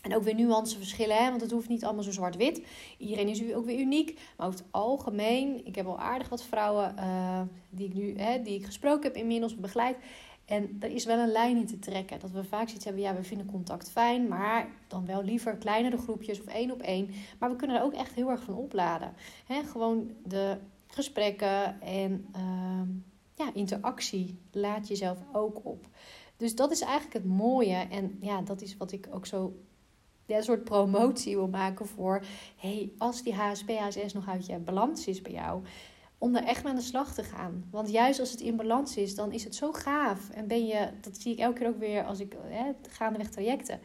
En 0.00 0.14
ook 0.14 0.22
weer 0.22 0.34
nuanceverschillen, 0.34 1.16
hè? 1.16 1.28
want 1.28 1.40
het 1.40 1.50
hoeft 1.50 1.68
niet 1.68 1.84
allemaal 1.84 2.02
zo 2.02 2.10
zwart-wit. 2.10 2.62
Iedereen 2.98 3.28
is 3.28 3.54
ook 3.54 3.64
weer 3.64 3.78
uniek. 3.78 4.20
Maar 4.36 4.46
over 4.46 4.58
het 4.58 4.68
algemeen, 4.70 5.66
ik 5.66 5.74
heb 5.74 5.86
al 5.86 5.98
aardig 5.98 6.28
wat 6.28 6.42
vrouwen 6.42 6.94
uh, 6.98 7.40
die 7.70 7.86
ik 7.86 7.94
nu 7.94 8.18
hè, 8.18 8.42
die 8.42 8.54
ik 8.54 8.64
gesproken 8.64 9.02
heb 9.02 9.16
inmiddels 9.16 9.56
begeleid. 9.56 9.96
En 10.44 10.76
er 10.80 10.90
is 10.90 11.04
wel 11.04 11.18
een 11.18 11.32
lijn 11.32 11.56
in 11.56 11.66
te 11.66 11.78
trekken. 11.78 12.20
Dat 12.20 12.30
we 12.30 12.44
vaak 12.44 12.66
zoiets 12.66 12.84
hebben, 12.84 13.02
ja, 13.02 13.14
we 13.14 13.22
vinden 13.22 13.46
contact 13.46 13.90
fijn, 13.90 14.28
maar 14.28 14.68
dan 14.86 15.06
wel 15.06 15.22
liever 15.22 15.56
kleinere 15.56 15.96
groepjes 15.96 16.40
of 16.40 16.46
één 16.46 16.70
op 16.70 16.82
één. 16.82 17.10
Maar 17.38 17.50
we 17.50 17.56
kunnen 17.56 17.76
er 17.76 17.82
ook 17.82 17.92
echt 17.92 18.14
heel 18.14 18.30
erg 18.30 18.42
van 18.42 18.54
opladen. 18.54 19.12
He, 19.46 19.62
gewoon 19.62 20.10
de 20.24 20.58
gesprekken 20.86 21.80
en 21.80 22.26
uh, 22.36 22.88
ja, 23.34 23.54
interactie 23.54 24.38
laat 24.52 24.88
jezelf 24.88 25.18
ook 25.32 25.60
op. 25.62 25.86
Dus 26.36 26.54
dat 26.54 26.70
is 26.70 26.80
eigenlijk 26.80 27.12
het 27.12 27.24
mooie. 27.24 27.86
En 27.90 28.18
ja, 28.20 28.42
dat 28.42 28.62
is 28.62 28.76
wat 28.76 28.92
ik 28.92 29.08
ook 29.10 29.26
zo 29.26 29.54
ja, 30.30 30.36
een 30.36 30.44
soort 30.44 30.64
promotie 30.64 31.36
wil 31.36 31.48
maken 31.48 31.86
voor... 31.86 32.22
hey, 32.56 32.92
als 32.98 33.22
die 33.22 33.34
HSP, 33.34 33.70
HSS 33.70 34.12
nog 34.12 34.28
uit 34.28 34.46
je 34.46 34.58
balans 34.58 35.06
is 35.06 35.22
bij 35.22 35.32
jou 35.32 35.62
om 36.20 36.32
daar 36.32 36.44
echt 36.44 36.62
mee 36.62 36.72
aan 36.72 36.78
de 36.78 36.84
slag 36.84 37.14
te 37.14 37.22
gaan. 37.22 37.64
Want 37.70 37.90
juist 37.90 38.20
als 38.20 38.30
het 38.30 38.40
in 38.40 38.56
balans 38.56 38.96
is, 38.96 39.14
dan 39.14 39.32
is 39.32 39.44
het 39.44 39.54
zo 39.54 39.72
gaaf. 39.72 40.30
En 40.30 40.46
ben 40.46 40.66
je, 40.66 40.88
dat 41.00 41.16
zie 41.16 41.32
ik 41.32 41.38
elke 41.38 41.58
keer 41.58 41.68
ook 41.68 41.78
weer 41.78 42.04
als 42.04 42.20
ik 42.20 42.36
hè, 42.42 42.72
gaandeweg 42.88 43.30
trajecten, 43.30 43.80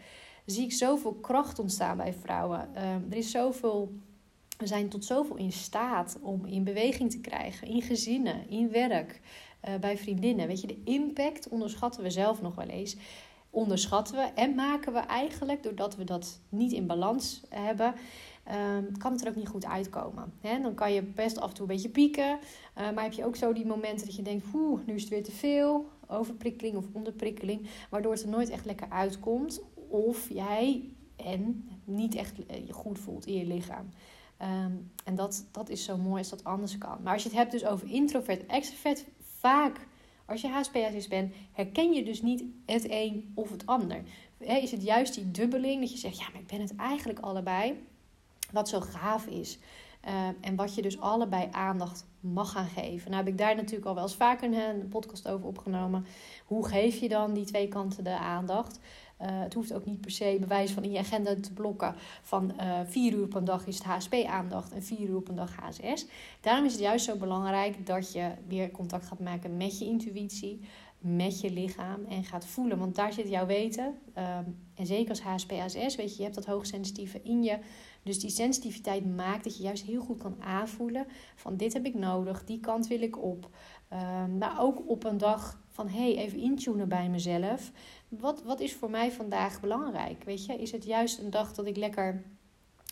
zie 0.46 0.64
ik 0.64 0.74
zoveel 0.74 1.14
kracht 1.14 1.60
ontstaan 1.60 1.98
bij 1.98 2.14
vrouwen. 2.14 2.70
Uh, 2.76 2.94
er 2.94 3.18
is 3.18 3.32
zoveel, 3.32 3.94
we 4.58 4.68
zijn 4.68 4.90
tot 4.90 5.06
zoveel 5.06 5.36
in 5.36 5.52
staat 5.52 6.18
om 6.22 6.46
in 6.46 6.64
beweging 6.64 7.12
te 7.12 7.20
krijgen, 7.20 7.68
in 7.68 7.82
gezinnen, 7.82 8.50
in 8.50 8.72
werk, 8.72 9.22
uh, 9.68 9.76
bij 9.76 9.98
vriendinnen. 9.98 10.48
Weet 10.48 10.62
je, 10.62 10.68
de 10.68 10.82
impact 10.84 11.50
onderschatten 11.50 12.04
we 12.04 12.10
zelf 12.10 12.42
nog 12.42 12.56
wel 12.56 12.68
eens. 12.68 12.96
Onderschatten 13.56 14.16
we 14.16 14.22
en 14.22 14.56
maken 14.56 14.94
we 14.94 15.00
eigenlijk, 15.00 15.64
doordat 15.64 15.96
we 15.96 16.04
dat 16.04 16.40
niet 16.50 16.72
in 16.72 16.88
balans 16.88 17.42
hebben, 17.50 17.94
um, 18.78 18.98
kan 18.98 19.12
het 19.12 19.22
er 19.22 19.28
ook 19.28 19.36
niet 19.36 19.48
goed 19.48 19.66
uitkomen. 19.66 20.34
Hè? 20.42 20.62
Dan 20.62 20.74
kan 20.74 20.94
je 20.94 21.02
best 21.02 21.40
af 21.40 21.50
en 21.50 21.56
toe 21.56 21.68
een 21.68 21.74
beetje 21.74 21.90
pieken. 21.90 22.40
Uh, 22.78 22.92
maar 22.92 23.04
heb 23.04 23.14
je 23.14 23.26
ook 23.26 23.36
zo 23.36 23.54
die 23.54 23.66
momenten 23.66 24.06
dat 24.06 24.16
je 24.16 24.22
denkt, 24.22 24.46
oeh, 24.54 24.80
nu 24.86 24.94
is 24.94 25.02
het 25.02 25.10
weer 25.10 25.24
te 25.24 25.32
veel. 25.32 25.90
Overprikkeling 26.08 26.76
of 26.76 26.86
onderprikkeling. 26.92 27.68
Waardoor 27.90 28.12
het 28.12 28.24
er 28.24 28.30
nooit 28.30 28.50
echt 28.50 28.66
lekker 28.66 28.90
uitkomt. 28.90 29.62
Of 29.88 30.30
jij 30.30 30.94
en 31.16 31.70
niet 31.84 32.16
echt 32.16 32.46
eh, 32.46 32.68
je 32.68 32.74
goed 32.74 33.00
voelt 33.00 33.26
in 33.26 33.38
je 33.38 33.46
lichaam. 33.46 33.90
Um, 34.42 34.92
en 35.04 35.16
dat, 35.16 35.46
dat 35.52 35.70
is 35.70 35.84
zo 35.84 35.98
mooi 35.98 36.18
als 36.18 36.30
dat 36.30 36.44
anders 36.44 36.78
kan. 36.78 36.98
Maar 37.04 37.14
als 37.14 37.24
je 37.24 37.30
het 37.30 37.38
hebt 37.38 37.52
dus 37.52 37.66
over 37.66 37.90
introvert, 37.90 38.46
extrovert, 38.46 39.06
vaak 39.40 39.88
als 40.26 40.42
je 40.42 40.48
HSPHS 40.48 41.08
bent, 41.08 41.34
herken 41.52 41.94
je 41.94 42.04
dus 42.04 42.22
niet 42.22 42.44
het 42.66 42.90
een 42.90 43.32
of 43.36 43.50
het 43.52 43.66
ander. 43.66 44.04
Is 44.38 44.72
het 44.72 44.84
juist 44.84 45.14
die 45.14 45.32
dubbeling 45.32 45.82
dat 45.82 45.92
je 45.92 45.98
zegt, 45.98 46.18
ja, 46.18 46.26
maar 46.32 46.42
ik 46.42 46.48
ben 46.48 46.62
het 46.62 46.76
eigenlijk 46.76 47.20
allebei. 47.20 47.84
Wat 48.52 48.70
zo 48.70 48.80
gaaf 48.80 49.26
is. 49.26 49.60
Uh, 50.08 50.28
en 50.42 50.56
wat 50.56 50.76
je 50.76 50.82
dus 50.82 51.00
allebei 51.00 51.48
aandacht 51.52 52.06
mag 52.20 52.52
gaan 52.52 52.68
geven. 52.68 53.12
Nou 53.12 53.24
heb 53.24 53.34
ik 53.34 53.38
daar 53.38 53.56
natuurlijk 53.56 53.86
al 53.86 53.94
wel 53.94 54.04
eens 54.04 54.16
vaker 54.16 54.54
een 54.54 54.90
podcast 54.90 55.28
over 55.28 55.48
opgenomen. 55.48 56.06
Hoe 56.46 56.68
geef 56.68 57.00
je 57.00 57.10
dan 57.10 57.34
die 57.34 57.46
twee 57.46 57.68
kanten 57.68 58.04
de 58.04 58.18
aandacht? 58.18 58.80
Uh, 59.22 59.28
het 59.30 59.54
hoeft 59.54 59.74
ook 59.74 59.86
niet 59.86 60.02
per 60.02 60.12
se 60.12 60.38
bewijs 60.40 60.72
van 60.72 60.84
in 60.84 60.92
je 60.92 61.00
agenda 61.00 61.36
te 61.36 61.54
blokken 61.54 61.96
van 62.22 62.54
uh, 62.60 62.80
vier 62.86 63.14
uur 63.14 63.28
per 63.28 63.46
dag 63.46 63.68
is 63.68 63.78
het 63.78 63.84
HSP-aandacht 63.84 64.72
en 64.72 64.84
vier 64.84 65.10
uur 65.10 65.22
per 65.22 65.36
dag 65.36 65.56
HSS. 65.56 66.06
Daarom 66.42 66.66
is 66.66 66.72
het 66.72 66.82
juist 66.82 67.06
zo 67.06 67.16
belangrijk 67.16 67.86
dat 67.86 68.14
je 68.14 68.32
weer 68.48 68.72
contact 68.72 69.06
gaat 69.06 69.20
maken 69.20 69.58
met 69.58 69.80
je 69.80 69.86
intuïtie, 69.86 70.62
met 71.00 71.42
je 71.42 71.52
lichaam 71.52 72.06
en 72.06 72.24
gaat 72.24 72.46
voelen. 72.46 72.78
Want 72.78 72.96
daar 72.96 73.14
zit 73.14 73.30
jouw 73.30 73.46
weten. 73.46 73.86
Um, 73.86 74.58
en 74.76 74.86
zeker 74.86 75.10
als 75.10 75.22
HSP-HSS, 75.22 75.96
weet 75.96 76.12
je, 76.12 76.18
je 76.18 76.24
hebt 76.24 76.36
dat 76.36 76.46
hoogsensitieve 76.46 77.22
in 77.24 77.44
je. 77.44 77.58
Dus 78.04 78.20
die 78.20 78.30
sensitiviteit 78.30 79.16
maakt 79.16 79.44
dat 79.44 79.58
je 79.58 79.64
juist 79.64 79.84
heel 79.84 80.02
goed 80.02 80.18
kan 80.18 80.36
aanvoelen 80.44 81.08
van 81.36 81.58
dit 81.58 81.74
heb 81.74 81.86
ik 81.86 81.94
nodig, 81.94 82.44
die 82.44 82.60
kant 82.60 82.88
wil 82.88 83.02
ik 83.02 83.24
op. 83.24 83.50
Um, 83.94 84.38
maar 84.38 84.62
ook 84.62 84.90
op 84.90 85.04
een 85.04 85.18
dag 85.18 85.64
van 85.70 85.88
hey, 85.90 86.18
even 86.18 86.40
intunen 86.40 86.88
bij 86.88 87.10
mezelf. 87.10 87.72
Wat, 88.08 88.44
wat 88.44 88.60
is 88.60 88.74
voor 88.74 88.90
mij 88.90 89.12
vandaag 89.12 89.60
belangrijk? 89.60 90.24
Weet 90.24 90.46
je, 90.46 90.54
is 90.54 90.72
het 90.72 90.84
juist 90.84 91.20
een 91.20 91.30
dag 91.30 91.54
dat 91.54 91.66
ik 91.66 91.78
lekker 91.78 92.24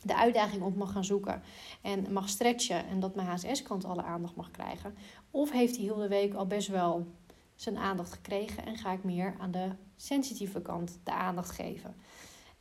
de 0.03 0.15
uitdaging 0.15 0.63
op 0.63 0.75
mag 0.75 0.91
gaan 0.91 1.05
zoeken 1.05 1.41
en 1.81 2.13
mag 2.13 2.29
stretchen 2.29 2.87
en 2.87 2.99
dat 2.99 3.15
mijn 3.15 3.27
HSS-kant 3.27 3.85
alle 3.85 4.03
aandacht 4.03 4.35
mag 4.35 4.51
krijgen? 4.51 4.95
Of 5.31 5.51
heeft 5.51 5.75
hij 5.75 5.85
heel 5.85 5.97
de 5.97 6.07
week 6.07 6.33
al 6.33 6.47
best 6.47 6.67
wel 6.67 7.07
zijn 7.55 7.77
aandacht 7.77 8.13
gekregen 8.13 8.65
en 8.65 8.77
ga 8.77 8.91
ik 8.91 9.03
meer 9.03 9.35
aan 9.39 9.51
de 9.51 9.69
sensitieve 9.95 10.61
kant 10.61 10.99
de 11.03 11.11
aandacht 11.11 11.51
geven? 11.51 11.95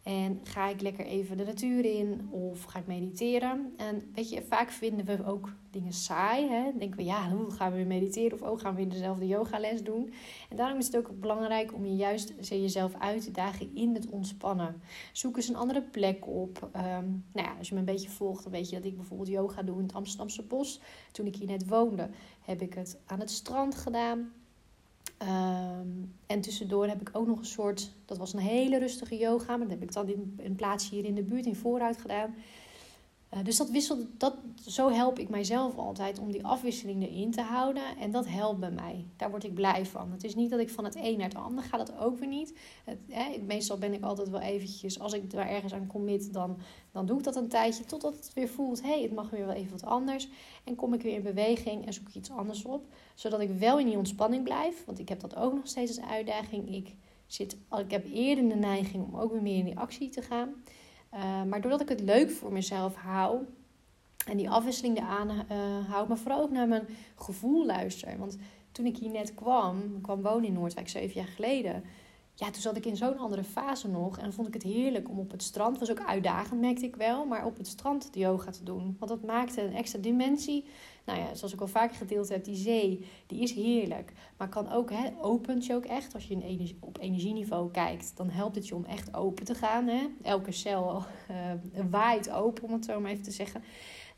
En 0.03 0.41
ga 0.45 0.69
ik 0.69 0.81
lekker 0.81 1.05
even 1.05 1.37
de 1.37 1.45
natuur 1.45 1.85
in 1.85 2.29
of 2.31 2.65
ga 2.65 2.79
ik 2.79 2.87
mediteren? 2.87 3.73
En 3.77 4.11
weet 4.15 4.31
je, 4.31 4.43
vaak 4.43 4.71
vinden 4.71 5.05
we 5.05 5.27
ook 5.27 5.53
dingen 5.71 5.93
saai. 5.93 6.49
Hè? 6.49 6.63
Dan 6.63 6.79
denken 6.79 6.97
we, 6.97 7.05
ja, 7.05 7.31
hoe 7.31 7.51
gaan 7.51 7.71
we 7.71 7.77
weer 7.77 7.87
mediteren? 7.87 8.33
Of 8.33 8.43
ook 8.43 8.61
gaan 8.61 8.75
we 8.75 8.81
weer 8.81 8.91
dezelfde 8.91 9.27
yogales 9.27 9.83
doen? 9.83 10.13
En 10.49 10.57
daarom 10.57 10.79
is 10.79 10.87
het 10.87 10.97
ook 10.97 11.21
belangrijk 11.21 11.75
om 11.75 11.87
je 11.87 11.97
juist 11.97 12.33
jezelf 12.41 12.95
uit 12.99 13.25
te 13.25 13.31
dagen 13.31 13.75
in 13.75 13.95
het 13.95 14.09
ontspannen. 14.09 14.83
Zoek 15.13 15.37
eens 15.37 15.49
een 15.49 15.57
andere 15.57 15.83
plek 15.83 16.27
op. 16.27 16.71
Um, 16.77 17.25
nou 17.33 17.49
ja, 17.49 17.55
als 17.59 17.69
je 17.69 17.75
me 17.75 17.81
een 17.81 17.87
beetje 17.87 18.11
volgt, 18.11 18.43
dan 18.43 18.53
weet 18.53 18.71
je 18.71 18.77
dat 18.77 18.85
ik 18.85 18.97
bijvoorbeeld 18.97 19.29
yoga 19.29 19.63
doe 19.63 19.77
in 19.77 19.83
het 19.83 19.95
Amsterdamse 19.95 20.43
bos. 20.43 20.81
Toen 21.13 21.27
ik 21.27 21.37
hier 21.37 21.49
net 21.49 21.69
woonde, 21.69 22.09
heb 22.41 22.63
ik 22.63 22.75
het 22.75 23.01
aan 23.07 23.21
het 23.21 23.31
strand 23.31 23.75
gedaan. 23.75 24.33
Ehm, 25.23 25.89
en 26.27 26.41
tussendoor 26.41 26.87
heb 26.87 27.01
ik 27.01 27.11
ook 27.13 27.27
nog 27.27 27.39
een 27.39 27.45
soort, 27.45 27.93
dat 28.05 28.19
was 28.19 28.33
een 28.33 28.39
hele 28.39 28.79
rustige 28.79 29.17
yoga, 29.17 29.57
maar 29.57 29.69
dat 29.69 29.79
heb 29.79 29.83
ik 29.83 29.93
dan 29.93 30.09
in 30.09 30.39
een 30.43 30.55
plaatsje 30.55 30.95
hier 30.95 31.05
in 31.05 31.15
de 31.15 31.23
buurt 31.23 31.47
in 31.47 31.57
vooruit 31.57 31.99
gedaan. 31.99 32.35
Eh, 33.33 33.45
dus 33.45 33.57
dat 33.57 33.71
wisselt, 33.71 34.07
dat, 34.19 34.35
zo 34.67 34.91
help 34.91 35.19
ik 35.19 35.29
mijzelf 35.29 35.77
altijd 35.77 36.19
om 36.19 36.33
die 36.33 36.45
afwisseling 36.45 37.03
erin 37.03 37.31
te 37.31 37.41
houden. 37.41 37.83
En 38.01 38.11
dat 38.11 38.29
helpt 38.29 38.61
bij 38.61 38.71
mij. 38.71 39.07
Daar 39.17 39.31
word 39.31 39.45
ik 39.45 39.55
blij 39.55 39.87
van. 39.87 40.13
Het 40.13 40.25
is 40.25 40.35
niet 40.35 40.51
dat 40.51 40.61
ik 40.61 40.71
van 40.71 40.85
het 40.85 40.97
een 40.97 41.19
naar 41.19 41.29
het 41.29 41.37
ander 41.37 41.65
ga, 41.65 41.77
dat 41.77 41.99
ook 41.99 42.19
weer 42.19 42.29
niet. 42.29 42.59
Het, 42.85 42.99
hè, 43.09 43.39
meestal 43.47 43.79
ben 43.79 43.93
ik 43.93 44.03
altijd 44.03 44.29
wel 44.29 44.41
eventjes, 44.41 45.01
als 45.01 45.13
ik 45.13 45.31
daar 45.31 45.49
ergens 45.49 45.73
aan 45.73 45.87
commit, 45.87 46.33
dan, 46.33 46.57
dan 46.91 47.07
doe 47.07 47.19
ik 47.19 47.25
dat 47.25 47.37
een 47.37 47.49
tijdje. 47.49 47.85
Totdat 47.85 48.17
het 48.17 48.33
weer 48.35 48.49
voelt, 48.49 48.83
hé, 48.83 48.89
hey, 48.89 49.03
het 49.03 49.15
mag 49.15 49.31
weer 49.31 49.47
wel 49.47 49.55
even 49.55 49.73
wat 49.73 49.85
anders. 49.85 50.29
En 50.65 50.75
kom 50.75 50.95
ik 50.95 51.03
weer 51.03 51.15
in 51.15 51.23
beweging 51.23 51.87
en 51.87 51.93
zoek 51.93 52.09
ik 52.09 52.15
iets 52.15 52.31
anders 52.31 52.65
op. 52.65 52.85
Zodat 53.15 53.41
ik 53.41 53.51
wel 53.51 53.79
in 53.79 53.87
die 53.87 53.97
ontspanning 53.97 54.45
blijf. 54.45 54.85
Want 54.85 54.99
ik 54.99 55.09
heb 55.09 55.21
dat 55.21 55.37
ook 55.37 55.55
nog 55.55 55.67
steeds 55.67 55.99
als 55.99 56.09
uitdaging. 56.09 56.75
Ik, 56.75 56.95
zit, 57.27 57.57
ik 57.79 57.91
heb 57.91 58.07
eerder 58.13 58.49
de 58.49 58.55
neiging 58.55 59.05
om 59.05 59.21
ook 59.21 59.33
weer 59.33 59.43
meer 59.43 59.59
in 59.59 59.65
die 59.65 59.79
actie 59.79 60.09
te 60.09 60.23
gaan. 60.23 60.55
Uh, 61.15 61.43
maar 61.43 61.61
doordat 61.61 61.81
ik 61.81 61.89
het 61.89 62.01
leuk 62.01 62.31
voor 62.31 62.53
mezelf 62.53 62.95
hou 62.95 63.39
en 64.27 64.37
die 64.37 64.51
afwisseling 64.51 64.97
eraan 64.97 65.31
uh, 65.31 65.89
hou, 65.89 66.09
maar 66.09 66.19
vooral 66.19 66.43
ook 66.43 66.51
naar 66.51 66.69
mijn 66.69 66.89
gevoel 67.15 67.67
luister. 67.67 68.19
Want 68.19 68.39
toen 68.73 68.87
ik 68.87 68.97
hier 68.97 69.11
net 69.11 69.35
kwam, 69.35 70.01
kwam 70.01 70.23
wonen 70.23 70.45
in 70.45 70.53
Noordwijk 70.53 70.89
zeven 70.89 71.21
jaar 71.21 71.31
geleden, 71.31 71.85
ja, 72.35 72.51
toen 72.51 72.63
zat 72.63 72.77
ik 72.77 72.87
in 72.87 72.97
zo'n 72.97 73.19
andere 73.19 73.45
fase 73.45 73.89
nog. 73.89 74.19
En 74.19 74.33
vond 74.33 74.49
ik 74.49 74.55
het 74.55 74.63
heerlijk 74.63 75.09
om 75.09 75.19
op 75.19 75.31
het 75.31 75.43
strand, 75.43 75.79
was 75.79 75.91
ook 75.91 76.07
uitdagend 76.07 76.61
merkte 76.61 76.85
ik 76.85 76.97
wel, 76.97 77.25
maar 77.25 77.47
op 77.47 77.57
het 77.57 77.67
strand 77.67 78.13
de 78.13 78.19
yoga 78.19 78.51
te 78.51 78.65
doen. 78.65 78.97
Want 78.99 79.11
dat 79.11 79.23
maakte 79.23 79.63
een 79.63 79.75
extra 79.75 79.99
dimensie. 79.99 80.65
Nou 81.05 81.19
ja, 81.19 81.35
zoals 81.35 81.53
ik 81.53 81.61
al 81.61 81.67
vaker 81.67 81.97
gedeeld 81.97 82.29
heb, 82.29 82.45
die 82.45 82.57
zee, 82.57 83.07
die 83.27 83.41
is 83.41 83.53
heerlijk. 83.53 84.13
Maar 84.37 84.49
kan 84.49 84.73
ook, 84.73 84.91
hè, 84.91 85.11
opent 85.21 85.67
je 85.67 85.75
ook 85.75 85.85
echt. 85.85 86.15
Als 86.15 86.27
je 86.29 86.77
op 86.81 86.99
energieniveau 87.01 87.71
kijkt, 87.71 88.17
dan 88.17 88.31
helpt 88.31 88.55
het 88.55 88.69
je 88.69 88.75
om 88.75 88.85
echt 88.85 89.15
open 89.15 89.45
te 89.45 89.55
gaan. 89.55 89.87
Hè? 89.87 90.07
Elke 90.23 90.53
cel 90.53 91.03
uh, 91.31 91.37
waait 91.91 92.31
open, 92.31 92.63
om 92.63 92.73
het 92.73 92.85
zo 92.85 93.01
maar 93.01 93.11
even 93.11 93.23
te 93.23 93.31
zeggen. 93.31 93.63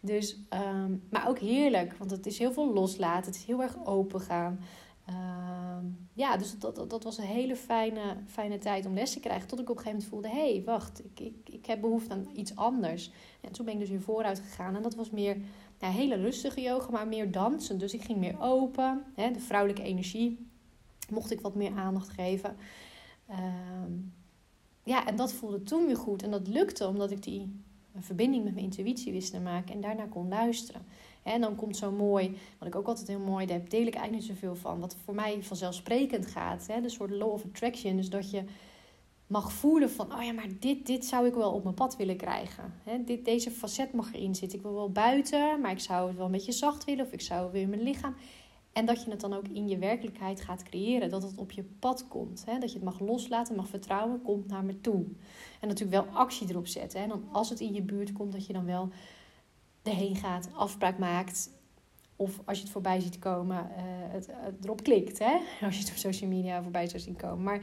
Dus, 0.01 0.39
um, 0.51 1.03
maar 1.11 1.29
ook 1.29 1.39
heerlijk, 1.39 1.95
want 1.99 2.11
het 2.11 2.27
is 2.27 2.39
heel 2.39 2.53
veel 2.53 2.73
loslaten. 2.73 3.27
Het 3.27 3.41
is 3.41 3.45
heel 3.45 3.63
erg 3.63 3.87
open 3.87 4.21
gaan. 4.21 4.61
Ehm, 5.05 5.85
ja, 6.13 6.37
dus 6.37 6.59
dat, 6.59 6.91
dat, 6.91 7.05
was 7.05 7.19
een 7.19 7.25
hele 7.25 7.57
fijne, 7.57 8.17
fijne 8.27 8.59
tijd 8.59 8.87
om 8.87 8.95
les 8.95 9.13
te 9.13 9.21
krijgen. 9.21 9.49
Tot 9.49 9.61
ik 9.61 9.71
op 9.71 9.77
een 9.77 9.83
gegeven 9.83 10.09
moment 10.11 10.25
voelde: 10.25 10.41
hé, 10.41 10.53
hey, 10.53 10.65
wacht, 10.65 11.05
ik, 11.05 11.21
ik, 11.21 11.55
ik 11.55 11.67
heb 11.67 11.81
behoefte 11.81 12.13
aan 12.13 12.29
iets 12.35 12.57
anders. 12.57 13.11
En 13.41 13.53
toen 13.53 13.65
ben 13.65 13.75
ik 13.75 13.81
dus 13.81 13.91
weer 13.91 14.01
vooruit 14.01 14.41
gegaan. 14.41 14.77
En 14.77 14.83
dat 14.83 14.95
was 14.95 15.11
meer 15.11 15.37
ja, 15.81 15.89
hele 15.91 16.15
rustige 16.15 16.61
yoga, 16.61 16.91
maar 16.91 17.09
meer 17.09 17.31
dansen. 17.31 17.79
Dus 17.79 17.95
ik 17.95 18.03
ging 18.03 18.19
meer 18.19 18.41
open. 18.41 19.05
Hè, 19.15 19.31
de 19.31 19.41
vrouwelijke 19.41 19.83
energie 19.83 20.47
mocht 21.11 21.31
ik 21.31 21.41
wat 21.41 21.55
meer 21.55 21.73
aandacht 21.77 22.09
geven. 22.09 22.57
Ehm, 23.27 23.93
ja, 24.83 25.07
en 25.07 25.17
dat 25.17 25.33
voelde 25.33 25.63
toen 25.63 25.87
weer 25.87 25.97
goed. 25.97 26.23
En 26.23 26.31
dat 26.31 26.49
lukte 26.49 26.87
omdat 26.87 27.11
ik 27.11 27.23
die 27.23 27.63
verbinding 27.99 28.45
met 28.45 28.55
mijn 28.55 28.65
intuïtie 28.65 29.13
wist 29.13 29.33
te 29.33 29.41
maken 29.41 29.75
en 29.75 29.81
daarna 29.81 30.07
kon 30.07 30.29
luisteren. 30.29 30.87
En 31.25 31.41
dan 31.41 31.55
komt 31.55 31.77
zo 31.77 31.91
mooi, 31.91 32.37
wat 32.59 32.69
ik 32.69 32.75
ook 32.75 32.87
altijd 32.87 33.09
heel 33.09 33.19
mooi, 33.19 33.47
daar 33.47 33.69
deel 33.69 33.87
ik 33.87 33.95
eigenlijk 33.95 34.27
niet 34.27 34.37
zoveel 34.37 34.57
van, 34.57 34.81
wat 34.81 34.97
voor 35.05 35.15
mij 35.15 35.43
vanzelfsprekend 35.43 36.27
gaat. 36.27 36.67
Hè? 36.67 36.81
De 36.81 36.89
soort 36.89 37.11
law 37.11 37.33
of 37.33 37.45
attraction. 37.45 37.97
Dus 37.97 38.11
dat 38.11 38.31
je 38.31 38.45
mag 39.27 39.53
voelen 39.53 39.91
van, 39.91 40.15
oh 40.15 40.23
ja, 40.23 40.33
maar 40.33 40.49
dit, 40.61 40.87
dit 40.87 41.05
zou 41.05 41.27
ik 41.27 41.35
wel 41.35 41.53
op 41.53 41.63
mijn 41.63 41.75
pad 41.75 41.97
willen 41.97 42.17
krijgen. 42.17 42.75
Hè? 42.83 43.05
Dit, 43.05 43.25
deze 43.25 43.51
facet 43.51 43.93
mag 43.93 44.15
erin 44.15 44.35
zitten. 44.35 44.59
Ik 44.59 44.65
wil 44.65 44.75
wel 44.75 44.91
buiten, 44.91 45.61
maar 45.61 45.71
ik 45.71 45.79
zou 45.79 46.09
het 46.09 46.17
wel 46.17 46.27
een 46.27 46.33
beetje 46.33 46.53
zacht 46.53 46.85
willen 46.85 47.05
of 47.05 47.13
ik 47.13 47.21
zou 47.21 47.53
weer 47.53 47.69
mijn 47.69 47.83
lichaam. 47.83 48.15
En 48.73 48.87
dat 48.87 49.05
je 49.05 49.11
het 49.11 49.21
dan 49.21 49.33
ook 49.33 49.49
in 49.49 49.69
je 49.69 49.79
werkelijkheid 49.79 50.41
gaat 50.41 50.63
creëren. 50.63 51.11
Dat 51.11 51.23
het 51.23 51.39
op 51.39 51.51
je 51.51 51.65
pad 51.79 52.09
komt. 52.09 52.43
Hè? 52.47 52.59
Dat 52.59 52.69
je 52.69 52.77
het 52.77 52.85
mag 52.85 53.01
loslaten, 53.01 53.57
mag 53.57 53.69
vertrouwen, 53.69 54.23
komt 54.23 54.47
naar 54.47 54.65
me 54.65 54.81
toe. 54.81 55.05
En 55.61 55.69
natuurlijk 55.69 56.05
wel 56.05 56.15
actie 56.15 56.49
erop 56.49 56.67
zetten. 56.67 57.01
En 57.01 57.09
dan 57.09 57.25
als 57.33 57.51
het 57.51 57.61
in 57.61 57.75
je 57.75 57.83
buurt 57.83 58.13
komt, 58.13 58.33
dat 58.33 58.47
je 58.47 58.53
dan 58.53 58.65
wel 58.65 58.89
erheen 59.85 60.17
gaat, 60.17 60.49
afspraak 60.55 60.99
maakt. 60.99 61.51
Of 62.17 62.41
als 62.45 62.57
je 62.57 62.63
het 62.63 62.73
voorbij 62.73 63.01
ziet 63.01 63.19
komen, 63.19 63.67
het, 64.11 64.27
het, 64.31 64.65
erop 64.65 64.83
klikt. 64.83 65.19
Hè? 65.19 65.33
Als 65.67 65.75
je 65.75 65.81
het 65.81 65.91
op 65.91 65.97
social 65.97 66.31
media 66.31 66.63
voorbij 66.63 66.89
zou 66.89 67.03
zien 67.03 67.17
komen. 67.17 67.43
Maar 67.43 67.61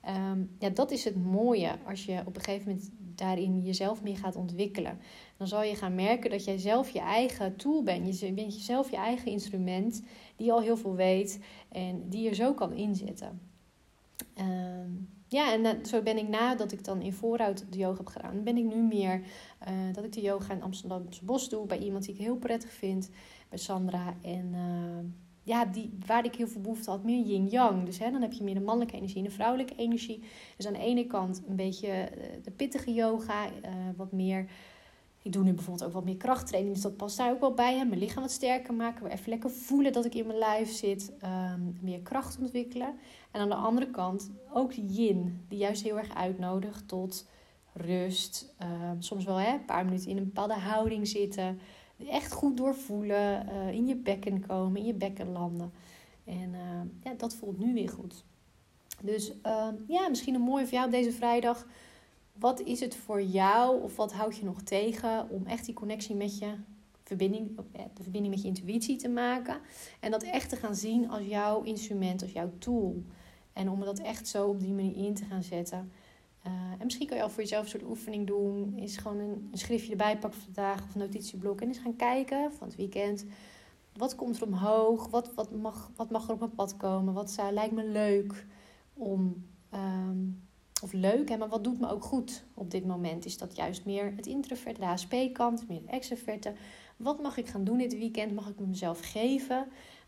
ehm, 0.00 0.42
ja, 0.58 0.68
dat 0.68 0.90
is 0.90 1.04
het 1.04 1.24
mooie 1.24 1.78
als 1.86 2.04
je 2.04 2.22
op 2.24 2.36
een 2.36 2.42
gegeven 2.42 2.68
moment 2.68 2.90
daarin 2.98 3.60
jezelf 3.62 4.02
meer 4.02 4.16
gaat 4.16 4.36
ontwikkelen. 4.36 4.98
Dan 5.36 5.46
zal 5.46 5.62
je 5.62 5.74
gaan 5.74 5.94
merken 5.94 6.30
dat 6.30 6.44
jij 6.44 6.58
zelf 6.58 6.90
je 6.90 7.00
eigen 7.00 7.56
tool 7.56 7.82
bent. 7.82 8.20
Je 8.20 8.32
bent 8.32 8.54
jezelf 8.54 8.90
je 8.90 8.96
eigen 8.96 9.30
instrument 9.30 10.02
die 10.36 10.52
al 10.52 10.60
heel 10.60 10.76
veel 10.76 10.94
weet 10.94 11.40
en 11.68 12.08
die 12.08 12.22
je 12.22 12.34
zo 12.34 12.54
kan 12.54 12.72
inzetten. 12.72 13.40
Ehm, 14.34 14.90
ja, 15.28 15.52
en 15.52 15.86
zo 15.86 16.02
ben 16.02 16.16
ik 16.16 16.28
nadat 16.28 16.72
ik 16.72 16.84
dan 16.84 17.02
in 17.02 17.12
vooruit 17.12 17.66
de 17.70 17.78
yoga 17.78 17.96
heb 17.96 18.06
gedaan, 18.06 18.42
ben 18.42 18.56
ik 18.56 18.64
nu 18.64 18.82
meer 18.82 19.20
uh, 19.68 19.94
dat 19.94 20.04
ik 20.04 20.12
de 20.12 20.20
yoga 20.20 20.54
in 20.54 20.62
Amsterdamse 20.62 21.24
Bos 21.24 21.48
doe 21.48 21.66
bij 21.66 21.78
iemand 21.78 22.04
die 22.04 22.14
ik 22.14 22.20
heel 22.20 22.36
prettig 22.36 22.72
vind, 22.72 23.10
bij 23.48 23.58
Sandra. 23.58 24.14
En 24.22 24.52
uh, 24.54 25.10
ja, 25.42 25.64
die, 25.64 25.98
waar 26.06 26.24
ik 26.24 26.34
heel 26.34 26.48
veel 26.48 26.60
behoefte 26.60 26.90
had, 26.90 27.04
meer 27.04 27.24
yin-yang. 27.24 27.84
Dus 27.84 27.98
hè, 27.98 28.10
dan 28.10 28.22
heb 28.22 28.32
je 28.32 28.44
meer 28.44 28.54
de 28.54 28.60
mannelijke 28.60 28.96
energie 28.96 29.18
en 29.18 29.24
de 29.24 29.30
vrouwelijke 29.30 29.74
energie. 29.74 30.22
Dus 30.56 30.66
aan 30.66 30.72
de 30.72 30.78
ene 30.78 31.06
kant 31.06 31.42
een 31.48 31.56
beetje 31.56 31.88
uh, 31.88 32.24
de 32.42 32.50
pittige 32.50 32.92
yoga, 32.92 33.48
wat 33.96 34.12
meer 34.12 34.50
ik 35.22 35.32
doe 35.32 35.42
nu 35.42 35.52
bijvoorbeeld 35.52 35.86
ook 35.86 35.92
wat 35.92 36.04
meer 36.04 36.16
krachttraining, 36.16 36.74
dus 36.74 36.82
dat 36.82 36.96
past 36.96 37.16
daar 37.16 37.32
ook 37.32 37.40
wel 37.40 37.54
bij. 37.54 37.76
Hè? 37.76 37.84
Mijn 37.84 38.00
lichaam 38.00 38.22
wat 38.22 38.32
sterker 38.32 38.74
maken, 38.74 39.02
weer 39.02 39.12
even 39.12 39.28
lekker 39.30 39.50
voelen 39.50 39.92
dat 39.92 40.04
ik 40.04 40.14
in 40.14 40.26
mijn 40.26 40.38
lijf 40.38 40.70
zit. 40.70 41.12
Um, 41.24 41.78
meer 41.80 42.00
kracht 42.00 42.38
ontwikkelen. 42.38 42.94
En 43.30 43.40
aan 43.40 43.48
de 43.48 43.54
andere 43.54 43.90
kant 43.90 44.30
ook 44.52 44.74
die 44.74 44.86
yin, 44.86 45.44
die 45.48 45.58
juist 45.58 45.82
heel 45.82 45.98
erg 45.98 46.14
uitnodigt 46.14 46.88
tot 46.88 47.26
rust. 47.72 48.54
Um, 48.62 49.02
soms 49.02 49.24
wel 49.24 49.36
hè, 49.36 49.52
een 49.52 49.64
paar 49.64 49.84
minuten 49.84 50.10
in 50.10 50.16
een 50.16 50.24
bepaalde 50.24 50.54
houding 50.54 51.08
zitten. 51.08 51.60
Echt 52.08 52.32
goed 52.32 52.56
doorvoelen, 52.56 53.48
uh, 53.48 53.72
in 53.72 53.86
je 53.86 53.96
bekken 53.96 54.46
komen, 54.46 54.80
in 54.80 54.86
je 54.86 54.94
bekken 54.94 55.32
landen. 55.32 55.72
En 56.24 56.52
uh, 56.52 57.02
ja, 57.02 57.12
dat 57.16 57.34
voelt 57.34 57.58
nu 57.58 57.74
weer 57.74 57.88
goed. 57.88 58.24
Dus 59.02 59.32
ja, 59.86 60.08
misschien 60.08 60.34
een 60.34 60.40
mooie 60.40 60.66
voor 60.66 60.84
op 60.84 60.90
deze 60.90 61.12
vrijdag 61.12 61.66
wat 62.38 62.60
is 62.60 62.80
het 62.80 62.96
voor 62.96 63.22
jou 63.22 63.82
of 63.82 63.96
wat 63.96 64.12
houd 64.12 64.36
je 64.36 64.44
nog 64.44 64.62
tegen 64.62 65.30
om 65.30 65.46
echt 65.46 65.64
die 65.64 65.74
connectie 65.74 66.14
met 66.14 66.38
je 66.38 66.54
verbinding, 67.02 67.56
de 67.94 68.02
verbinding 68.02 68.34
met 68.34 68.42
je 68.42 68.48
intuïtie 68.48 68.96
te 68.96 69.08
maken. 69.08 69.60
En 70.00 70.10
dat 70.10 70.22
echt 70.22 70.48
te 70.48 70.56
gaan 70.56 70.74
zien 70.74 71.10
als 71.10 71.26
jouw 71.26 71.62
instrument, 71.62 72.22
als 72.22 72.32
jouw 72.32 72.52
tool. 72.58 73.02
En 73.52 73.70
om 73.70 73.80
dat 73.80 73.98
echt 73.98 74.28
zo 74.28 74.48
op 74.48 74.60
die 74.60 74.72
manier 74.72 74.96
in 74.96 75.14
te 75.14 75.24
gaan 75.24 75.42
zetten. 75.42 75.92
Uh, 76.46 76.52
en 76.52 76.84
misschien 76.84 77.06
kan 77.06 77.16
je 77.16 77.22
al 77.22 77.30
voor 77.30 77.42
jezelf 77.42 77.62
een 77.62 77.70
soort 77.70 77.84
oefening 77.84 78.26
doen. 78.26 78.76
Is 78.76 78.96
gewoon 78.96 79.18
een, 79.18 79.48
een 79.52 79.58
schriftje 79.58 79.90
erbij 79.90 80.18
pakken 80.18 80.40
vandaag 80.40 80.82
of 80.82 80.94
een 80.94 81.00
notitieblok. 81.00 81.60
En 81.60 81.68
eens 81.68 81.78
gaan 81.78 81.96
kijken 81.96 82.52
van 82.52 82.66
het 82.66 82.76
weekend. 82.76 83.24
Wat 83.96 84.14
komt 84.14 84.36
er 84.36 84.46
omhoog? 84.46 85.08
Wat, 85.08 85.34
wat, 85.34 85.50
mag, 85.50 85.90
wat 85.96 86.10
mag 86.10 86.26
er 86.26 86.32
op 86.32 86.38
mijn 86.38 86.54
pad 86.54 86.76
komen? 86.76 87.14
Wat 87.14 87.38
lijkt 87.50 87.74
me 87.74 87.84
leuk 87.84 88.46
om 88.94 89.46
um, 89.74 90.47
of 90.82 90.92
leuk, 90.92 91.28
hè, 91.28 91.36
maar 91.36 91.48
wat 91.48 91.64
doet 91.64 91.80
me 91.80 91.88
ook 91.88 92.04
goed 92.04 92.44
op 92.54 92.70
dit 92.70 92.86
moment? 92.86 93.24
Is 93.24 93.38
dat 93.38 93.56
juist 93.56 93.84
meer 93.84 94.12
het 94.16 94.26
introverte, 94.26 94.80
de 94.80 94.86
HSP-kant, 94.86 95.68
meer 95.68 95.82
de 95.82 95.90
extroverte? 95.90 96.52
Wat 96.96 97.22
mag 97.22 97.36
ik 97.36 97.48
gaan 97.48 97.64
doen 97.64 97.78
dit 97.78 97.98
weekend? 97.98 98.34
Mag 98.34 98.48
ik 98.48 98.58
mezelf 98.58 99.00
geven? 99.00 99.66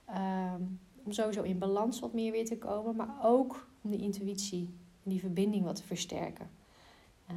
Um, 0.08 0.80
om 1.04 1.12
sowieso 1.12 1.42
in 1.42 1.58
balans 1.58 2.00
wat 2.00 2.12
meer 2.12 2.32
weer 2.32 2.44
te 2.44 2.58
komen, 2.58 2.96
maar 2.96 3.14
ook 3.22 3.68
om 3.82 3.90
die 3.90 4.00
intuïtie 4.00 4.68
en 5.04 5.10
die 5.10 5.20
verbinding 5.20 5.64
wat 5.64 5.76
te 5.76 5.82
versterken. 5.82 6.50
Uh, 7.30 7.36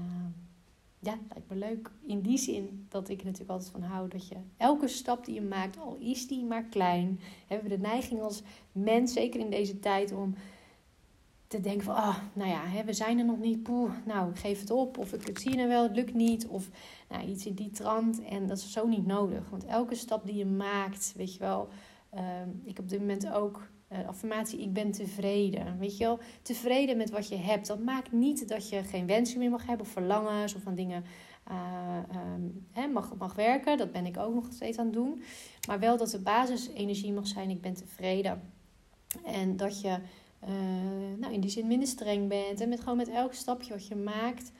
ja, 1.00 1.18
lijkt 1.30 1.50
me 1.50 1.56
leuk. 1.56 1.92
In 2.06 2.22
die 2.22 2.38
zin 2.38 2.86
dat 2.90 3.10
ik 3.10 3.24
natuurlijk 3.24 3.52
altijd 3.52 3.72
van 3.72 3.82
hou 3.82 4.08
dat 4.08 4.28
je 4.28 4.36
elke 4.58 4.88
stap 4.88 5.26
die 5.26 5.36
je 5.36 5.42
maakt, 5.42 5.80
al 5.80 5.96
is 6.00 6.28
die 6.28 6.44
maar 6.44 6.64
klein, 6.64 7.20
hebben 7.48 7.70
we 7.70 7.76
de 7.76 7.82
neiging 7.82 8.22
als 8.22 8.42
mens, 8.72 9.14
zeker 9.14 9.40
in 9.40 9.50
deze 9.50 9.80
tijd, 9.80 10.12
om 10.12 10.36
te 11.54 11.62
denken 11.62 11.84
van, 11.84 11.96
ah, 11.96 12.18
nou 12.34 12.50
ja, 12.50 12.66
hè, 12.66 12.84
we 12.84 12.94
zijn 12.94 13.20
er 13.20 13.26
nog 13.26 13.40
niet, 13.40 13.64
poeh, 13.64 13.92
nou, 14.06 14.36
geef 14.36 14.60
het 14.60 14.72
op. 14.72 14.98
Of 14.98 15.14
ik 15.14 15.40
zie 15.40 15.60
het 15.60 15.68
wel, 15.68 15.84
het 15.84 15.96
lukt 15.96 16.14
niet. 16.14 16.48
Of 16.48 16.70
nou, 17.10 17.28
iets 17.28 17.46
in 17.46 17.54
die 17.54 17.70
trant. 17.70 18.24
En 18.24 18.48
dat 18.48 18.58
is 18.58 18.72
zo 18.72 18.88
niet 18.88 19.06
nodig. 19.06 19.50
Want 19.50 19.66
elke 19.66 19.96
stap 19.96 20.26
die 20.26 20.36
je 20.36 20.46
maakt, 20.46 21.14
weet 21.16 21.34
je 21.34 21.40
wel, 21.40 21.68
uh, 22.14 22.22
ik 22.64 22.80
op 22.80 22.90
dit 22.90 23.00
moment 23.00 23.32
ook 23.32 23.68
uh, 23.92 24.08
affirmatie, 24.08 24.62
ik 24.62 24.74
ben 24.74 24.92
tevreden. 24.92 25.80
Weet 25.80 25.98
je 25.98 26.04
wel, 26.04 26.20
tevreden 26.42 26.98
met 26.98 27.10
wat 27.10 27.28
je 27.28 27.36
hebt. 27.36 27.68
Dat 27.68 27.80
maakt 27.80 28.12
niet 28.12 28.48
dat 28.48 28.70
je 28.70 28.84
geen 28.84 29.08
wensen 29.08 29.40
meer 29.40 29.50
mag 29.50 29.66
hebben 29.66 29.86
of 29.86 29.92
verlangens 29.92 30.56
of 30.56 30.62
van 30.62 30.76
dingen 30.76 31.04
uh, 31.52 31.56
hè, 32.72 32.88
mag, 32.88 33.16
mag 33.18 33.36
werken. 33.36 33.78
Dat 33.78 33.92
ben 33.92 34.06
ik 34.06 34.18
ook 34.18 34.34
nog 34.34 34.48
steeds 34.52 34.78
aan 34.78 34.86
het 34.86 34.94
doen. 34.94 35.24
Maar 35.68 35.80
wel 35.80 35.98
dat 35.98 36.10
de 36.10 36.20
basisenergie 36.20 37.14
mag 37.14 37.28
zijn, 37.28 37.50
ik 37.50 37.62
ben 37.62 37.74
tevreden. 37.74 38.42
En 39.24 39.58
dat 39.58 39.82
je 39.82 40.00
uh, 40.50 41.20
nou, 41.20 41.34
in 41.34 41.42
die 41.42 41.50
zin 41.50 41.68
minder 41.68 41.88
streng 41.88 42.28
bent. 42.28 42.62
En 42.62 42.70
met, 42.70 42.80
gewoon 42.80 42.98
met 42.98 43.10
elk 43.10 43.34
stapje 43.34 43.74
wat 43.74 43.88
je 43.88 43.96
maakt, 43.96 44.52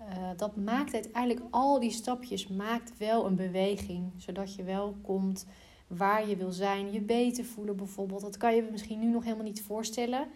uh, 0.00 0.30
dat 0.36 0.56
maakt 0.56 0.94
uiteindelijk 0.94 1.46
al 1.50 1.80
die 1.80 1.90
stapjes 1.90 2.48
maakt 2.48 2.98
wel 2.98 3.26
een 3.26 3.36
beweging. 3.36 4.12
Zodat 4.16 4.54
je 4.54 4.62
wel 4.62 4.96
komt 5.02 5.46
waar 5.86 6.28
je 6.28 6.36
wil 6.36 6.50
zijn, 6.50 6.92
je 6.92 7.00
beter 7.00 7.44
voelen 7.44 7.76
bijvoorbeeld. 7.76 8.20
Dat 8.20 8.36
kan 8.36 8.54
je 8.54 8.68
misschien 8.70 8.98
nu 8.98 9.10
nog 9.10 9.24
helemaal 9.24 9.44
niet 9.44 9.62
voorstellen. 9.62 10.26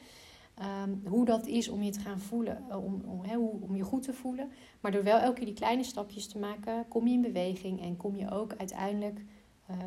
Ehm, 0.54 0.90
hoe 1.04 1.24
dat 1.24 1.46
is 1.46 1.68
om 1.68 1.82
je 1.82 1.90
te 1.90 2.00
gaan 2.00 2.20
voelen, 2.20 2.64
eh, 2.68 2.84
om, 2.84 3.02
om, 3.06 3.60
om 3.60 3.76
je 3.76 3.82
goed 3.82 4.02
te 4.02 4.12
voelen. 4.12 4.50
Maar 4.80 4.92
door 4.92 5.02
wel 5.02 5.18
elke 5.18 5.34
keer 5.34 5.46
die 5.46 5.54
kleine 5.54 5.84
stapjes 5.84 6.26
te 6.26 6.38
maken, 6.38 6.88
kom 6.88 7.06
je 7.06 7.14
in 7.14 7.20
beweging 7.20 7.80
en 7.80 7.96
kom 7.96 8.16
je 8.16 8.30
ook 8.30 8.54
uiteindelijk 8.56 9.24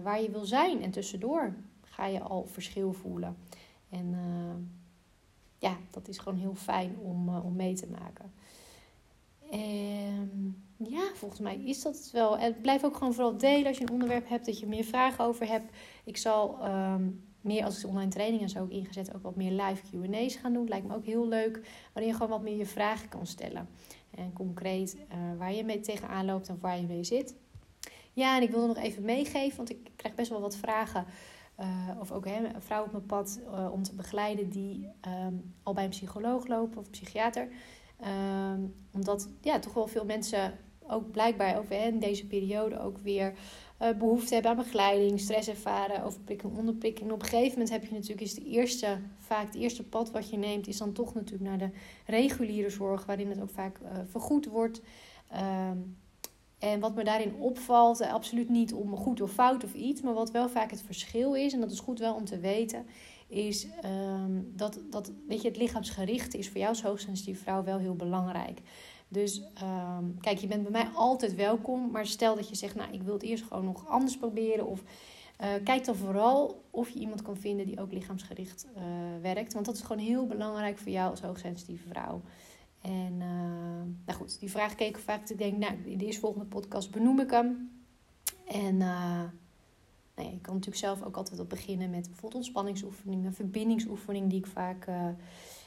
waar 0.04 0.22
je 0.22 0.32
wil 0.32 0.46
zijn. 0.46 0.82
En 0.82 0.92
tussendoor 0.92 1.56
ga 1.82 2.06
je 2.06 2.20
al 2.20 2.46
verschil 2.46 2.94
voelen. 2.94 3.38
En 3.90 4.16
ja, 5.60 5.78
dat 5.92 6.08
is 6.08 6.18
gewoon 6.18 6.40
heel 6.40 6.56
fijn 6.56 6.98
om, 7.02 7.30
om 7.30 7.56
mee 7.56 7.74
te 7.74 7.88
maken. 7.88 8.32
En 9.52 10.64
ja, 10.78 11.12
volgens 11.14 11.40
mij 11.40 11.58
is 11.58 11.82
dat 11.82 11.96
het 11.96 12.12
wel. 12.12 12.38
En 12.38 12.62
blijf 12.62 12.84
ook 12.84 12.98
gewoon 12.98 13.14
vooral 13.14 13.38
delen 13.38 13.68
als 13.68 13.78
je 13.78 13.84
een 13.84 13.92
onderwerp 13.92 14.30
hebt 14.30 14.46
dat 14.46 14.60
je 14.60 14.68
meer 14.68 14.84
vragen 14.84 15.26
over 15.26 15.48
hebt. 15.48 15.76
Ik 16.04 16.18
zal 16.18 16.58
um, 16.66 17.24
meer 17.42 17.64
als 17.66 17.84
online 17.84 18.12
trainingen 18.12 18.50
zo 18.50 18.60
ook 18.60 18.70
ingezet, 18.70 19.16
ook 19.16 19.24
wat 19.24 19.36
meer 19.36 19.52
live 19.52 19.82
QA's 19.92 20.36
gaan 20.36 20.54
doen. 20.54 20.68
Lijkt 20.68 20.88
me 20.88 20.96
ook 20.96 21.06
heel 21.06 21.28
leuk. 21.28 21.60
Waarin 21.94 22.12
je 22.12 22.18
gewoon 22.18 22.32
wat 22.32 22.42
meer 22.42 22.58
je 22.58 22.66
vragen 22.66 23.10
kan 23.10 23.28
stellen. 23.28 23.70
En 24.10 24.34
concreet 24.34 24.96
uh, 24.96 25.38
waar 25.38 25.54
je 25.54 25.64
mee 25.64 25.80
tegenaan 25.80 26.26
loopt 26.26 26.48
en 26.48 26.58
waar 26.62 26.80
je 26.80 26.88
mee 26.88 27.04
zit. 27.04 27.36
Ja, 28.14 28.36
en 28.36 28.42
ik 28.44 28.50
wilde 28.50 28.68
nog 28.68 28.78
even 28.78 29.04
meegeven, 29.04 29.58
want 29.58 29.70
ik 29.70 29.92
krijg 29.96 30.16
best 30.16 30.30
wel 30.30 30.42
wat 30.42 30.56
vragen. 30.56 31.06
Uh, 31.60 31.66
of 32.00 32.12
ook 32.12 32.26
hè, 32.26 32.36
een 32.36 32.62
vrouw 32.62 32.84
op 32.84 32.92
mijn 32.92 33.06
pad 33.06 33.40
uh, 33.46 33.72
om 33.72 33.84
te 33.84 33.96
begeleiden 33.96 34.50
die 34.50 34.90
um, 35.28 35.54
al 35.64 35.74
bij 35.74 35.84
een 35.84 35.90
psycholoog 35.90 36.48
lopen 36.48 36.78
of 36.78 36.90
psychiater. 36.90 37.48
Um, 38.54 38.74
omdat 38.92 39.30
ja, 39.42 39.60
toch 39.60 39.74
wel 39.74 39.88
veel 39.88 40.06
mensen 40.06 40.54
ook 40.88 41.12
blijkbaar 41.12 41.58
ook 41.58 41.70
hè, 41.70 41.88
in 41.88 42.00
deze 42.00 42.28
periode 42.28 42.80
ook 42.80 42.98
weer 42.98 43.34
uh, 43.82 43.90
behoefte 43.98 44.34
hebben 44.34 44.52
aan 44.52 44.58
begeleiding, 44.58 45.20
stress 45.20 45.48
ervaren, 45.48 46.04
overprikking, 46.04 46.58
onderprikking. 46.58 47.12
Op 47.12 47.22
een 47.22 47.28
gegeven 47.28 47.52
moment 47.52 47.70
heb 47.70 47.84
je 47.86 47.94
natuurlijk 47.94 48.22
is 48.22 48.34
de 48.34 48.46
eerste, 48.46 48.98
vaak 49.20 49.46
het 49.46 49.56
eerste 49.56 49.84
pad 49.84 50.12
wat 50.12 50.30
je 50.30 50.38
neemt, 50.38 50.68
is 50.68 50.78
dan 50.78 50.94
toch 50.94 51.14
natuurlijk 51.14 51.50
naar 51.50 51.58
de 51.58 51.70
reguliere 52.06 52.70
zorg, 52.70 53.06
waarin 53.06 53.30
het 53.30 53.42
ook 53.42 53.50
vaak 53.50 53.80
vergoed 54.10 54.46
wordt. 54.46 54.82
Um, 55.70 55.98
en 56.60 56.80
wat 56.80 56.96
me 56.96 57.04
daarin 57.04 57.36
opvalt, 57.36 58.02
uh, 58.02 58.14
absoluut 58.14 58.50
niet 58.50 58.74
om 58.74 58.96
goed 58.96 59.22
of 59.22 59.32
fout 59.32 59.64
of 59.64 59.74
iets, 59.74 60.02
maar 60.02 60.14
wat 60.14 60.32
wel 60.32 60.50
vaak 60.50 60.72
het 60.72 60.82
verschil 60.82 61.34
is, 61.34 61.54
en 61.54 61.60
dat 61.60 61.72
is 61.72 61.80
goed 61.80 62.00
wel 62.00 62.16
om 62.16 62.26
te 62.26 62.40
weten, 62.40 62.86
is 63.28 63.68
um, 63.86 64.52
dat, 64.56 64.80
dat 64.90 65.12
weet 65.28 65.42
je, 65.42 65.48
het 65.48 65.58
lichaamsgerichte 65.58 66.38
is 66.38 66.48
voor 66.48 66.58
jou 66.58 66.70
als 66.70 66.82
hoogsensitieve 66.82 67.42
vrouw 67.42 67.64
wel 67.64 67.78
heel 67.78 67.96
belangrijk. 67.96 68.62
Dus 69.08 69.42
um, 69.64 70.18
kijk, 70.22 70.38
je 70.38 70.48
bent 70.48 70.62
bij 70.64 70.72
mij 70.72 70.88
altijd 70.94 71.36
welkom. 71.36 71.92
Maar 71.92 72.06
stel 72.06 72.36
dat 72.36 72.50
je 72.50 72.56
zegt, 72.56 72.76
nou, 72.76 72.94
ik 72.94 73.02
wil 73.02 73.14
het 73.14 73.24
eerst 73.24 73.44
gewoon 73.44 73.66
nog 73.66 73.88
anders 73.88 74.18
proberen. 74.18 74.68
Of 74.68 74.84
uh, 75.42 75.48
kijk 75.64 75.86
dan 75.86 75.96
vooral 75.96 76.64
of 76.70 76.90
je 76.90 77.00
iemand 77.00 77.22
kan 77.22 77.38
vinden 77.38 77.66
die 77.66 77.80
ook 77.80 77.92
lichaamsgericht 77.92 78.68
uh, 78.78 78.84
werkt. 79.22 79.54
Want 79.54 79.66
dat 79.66 79.76
is 79.76 79.82
gewoon 79.82 80.06
heel 80.06 80.28
belangrijk 80.28 80.78
voor 80.78 80.92
jou 80.92 81.10
als 81.10 81.22
hoogsensitieve 81.22 81.88
vrouw. 81.88 82.22
En 82.82 83.14
uh, 83.14 84.06
nou 84.06 84.20
goed, 84.20 84.40
die 84.40 84.52
vraag 84.52 84.76
keek 84.76 84.90
ik 84.90 85.04
vaak. 85.04 85.30
Ik 85.30 85.38
denk, 85.38 85.58
nou, 85.58 85.74
in 85.84 85.98
de 85.98 86.06
eerstvolgende 86.06 86.46
podcast 86.46 86.92
benoem 86.92 87.20
ik 87.20 87.32
hem. 87.32 87.72
En 88.48 88.78
nou 88.78 89.30
ja, 90.16 90.24
je 90.34 90.42
kan 90.42 90.54
natuurlijk 90.54 90.76
zelf 90.76 91.04
ook 91.04 91.16
altijd 91.16 91.40
op 91.40 91.50
beginnen 91.50 91.90
met 91.90 92.08
bijvoorbeeld 92.08 92.36
ontspanningsoefeningen, 92.36 93.34
verbindingsoefening 93.34 94.30
die 94.30 94.40
ik 94.40 94.48
vaak 94.48 94.88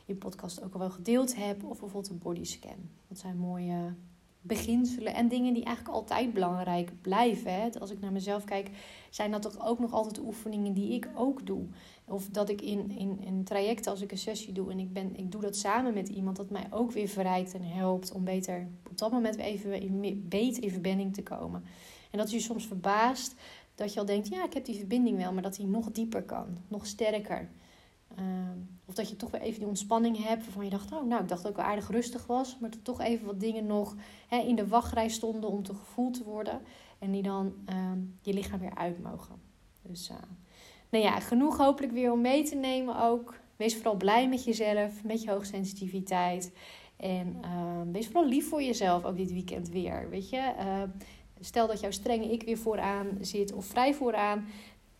in 0.06 0.18
podcast 0.18 0.62
ook 0.62 0.72
al 0.72 0.80
wel 0.80 0.90
gedeeld 0.90 1.36
heb. 1.36 1.56
Of 1.56 1.80
bijvoorbeeld 1.80 2.08
een 2.08 2.18
bodyscan. 2.18 2.88
Dat 3.08 3.18
zijn 3.18 3.36
mooie 3.36 3.94
beginselen 4.42 5.14
en 5.14 5.28
dingen 5.28 5.54
die 5.54 5.64
eigenlijk 5.64 5.96
altijd 5.96 6.32
belangrijk 6.32 6.90
blijven. 7.00 7.54
Hè? 7.54 7.68
Als 7.80 7.90
ik 7.90 8.00
naar 8.00 8.12
mezelf 8.12 8.44
kijk, 8.44 8.70
zijn 9.10 9.30
dat 9.30 9.42
toch 9.42 9.66
ook 9.66 9.78
nog 9.78 9.92
altijd 9.92 10.18
oefeningen 10.18 10.72
die 10.72 10.92
ik 10.92 11.08
ook 11.14 11.46
doe. 11.46 11.64
Of 12.04 12.28
dat 12.28 12.48
ik 12.48 12.60
in, 12.60 12.90
in, 12.90 13.20
in 13.20 13.44
trajecten, 13.44 13.90
als 13.90 14.00
ik 14.00 14.10
een 14.10 14.18
sessie 14.18 14.52
doe 14.52 14.70
en 14.70 14.78
ik, 14.78 14.92
ben, 14.92 15.16
ik 15.16 15.32
doe 15.32 15.40
dat 15.40 15.56
samen 15.56 15.94
met 15.94 16.08
iemand, 16.08 16.36
dat 16.36 16.50
mij 16.50 16.66
ook 16.70 16.92
weer 16.92 17.08
verrijkt 17.08 17.54
en 17.54 17.62
helpt 17.62 18.12
om 18.12 18.24
beter 18.24 18.68
op 18.90 18.98
dat 18.98 19.12
moment 19.12 19.36
even 19.36 19.80
in, 19.80 20.26
beter 20.28 20.62
in 20.62 20.70
verbinding 20.70 21.14
te 21.14 21.22
komen. 21.22 21.64
En 22.10 22.18
dat 22.18 22.30
je 22.30 22.40
soms 22.40 22.66
verbaast 22.66 23.34
dat 23.74 23.92
je 23.92 24.00
al 24.00 24.06
denkt, 24.06 24.28
ja, 24.28 24.44
ik 24.44 24.52
heb 24.52 24.64
die 24.64 24.78
verbinding 24.78 25.16
wel, 25.16 25.32
maar 25.32 25.42
dat 25.42 25.56
die 25.56 25.66
nog 25.66 25.90
dieper 25.90 26.22
kan, 26.22 26.46
nog 26.68 26.86
sterker. 26.86 27.48
Uh, 28.18 28.24
of 28.84 28.94
dat 28.94 29.08
je 29.08 29.16
toch 29.16 29.30
weer 29.30 29.40
even 29.40 29.58
die 29.58 29.68
ontspanning 29.68 30.24
hebt 30.24 30.44
waarvan 30.44 30.64
je 30.64 30.70
dacht, 30.70 30.92
oh, 30.92 31.04
nou, 31.04 31.22
ik 31.22 31.28
dacht 31.28 31.42
dat 31.42 31.50
ik 31.50 31.56
wel 31.56 31.66
aardig 31.66 31.90
rustig 31.90 32.26
was, 32.26 32.58
maar 32.60 32.70
dat 32.70 32.84
toch 32.84 33.00
even 33.00 33.26
wat 33.26 33.40
dingen 33.40 33.66
nog 33.66 33.96
in 34.28 34.56
de 34.56 34.68
wachtrij 34.68 35.08
stonden 35.08 35.50
om 35.50 35.62
te 35.62 35.74
gevoeld 35.74 36.14
te 36.14 36.24
worden 36.24 36.60
en 36.98 37.10
die 37.10 37.22
dan 37.22 37.54
uh, 37.70 37.76
je 38.20 38.32
lichaam 38.32 38.60
weer 38.60 38.74
uit 38.74 39.02
mogen. 39.02 39.34
Dus, 39.82 40.10
uh, 40.10 40.16
nou 40.90 41.04
ja, 41.04 41.20
genoeg 41.20 41.56
hopelijk 41.56 41.92
weer 41.92 42.12
om 42.12 42.20
mee 42.20 42.44
te 42.44 42.54
nemen 42.54 43.00
ook. 43.00 43.40
Wees 43.56 43.74
vooral 43.74 43.96
blij 43.96 44.28
met 44.28 44.44
jezelf, 44.44 45.04
met 45.04 45.22
je 45.22 45.30
hoogsensitiviteit. 45.30 46.52
En 46.96 47.36
ehm, 47.42 47.92
wees 47.92 48.06
vooral 48.06 48.28
lief 48.28 48.48
voor 48.48 48.62
jezelf 48.62 49.04
ook 49.04 49.16
dit 49.16 49.32
weekend 49.32 49.68
weer. 49.68 50.08
Weet 50.10 50.30
je, 50.30 50.52
stel 51.40 51.66
dat 51.66 51.80
jouw 51.80 51.90
strenge 51.90 52.32
ik 52.32 52.42
weer 52.42 52.58
vooraan 52.58 53.08
zit 53.20 53.52
of 53.52 53.64
vrij 53.64 53.94
vooraan 53.94 54.46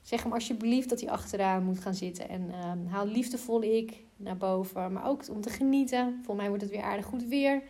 Zeg 0.03 0.23
hem 0.23 0.33
alsjeblieft 0.33 0.89
dat 0.89 1.01
hij 1.01 1.11
achteraan 1.11 1.65
moet 1.65 1.79
gaan 1.79 1.95
zitten. 1.95 2.29
En 2.29 2.43
uh, 2.49 2.93
haal 2.93 3.07
liefdevol 3.07 3.63
ik 3.63 4.05
naar 4.17 4.37
boven. 4.37 4.93
Maar 4.93 5.09
ook 5.09 5.29
om 5.29 5.41
te 5.41 5.51
genieten. 5.51 6.21
Voor 6.25 6.37
mij 6.37 6.49
wordt 6.49 6.63
het 6.63 6.73
weer 6.73 6.83
aardig 6.83 7.07
goed 7.07 7.25
weer. 7.25 7.63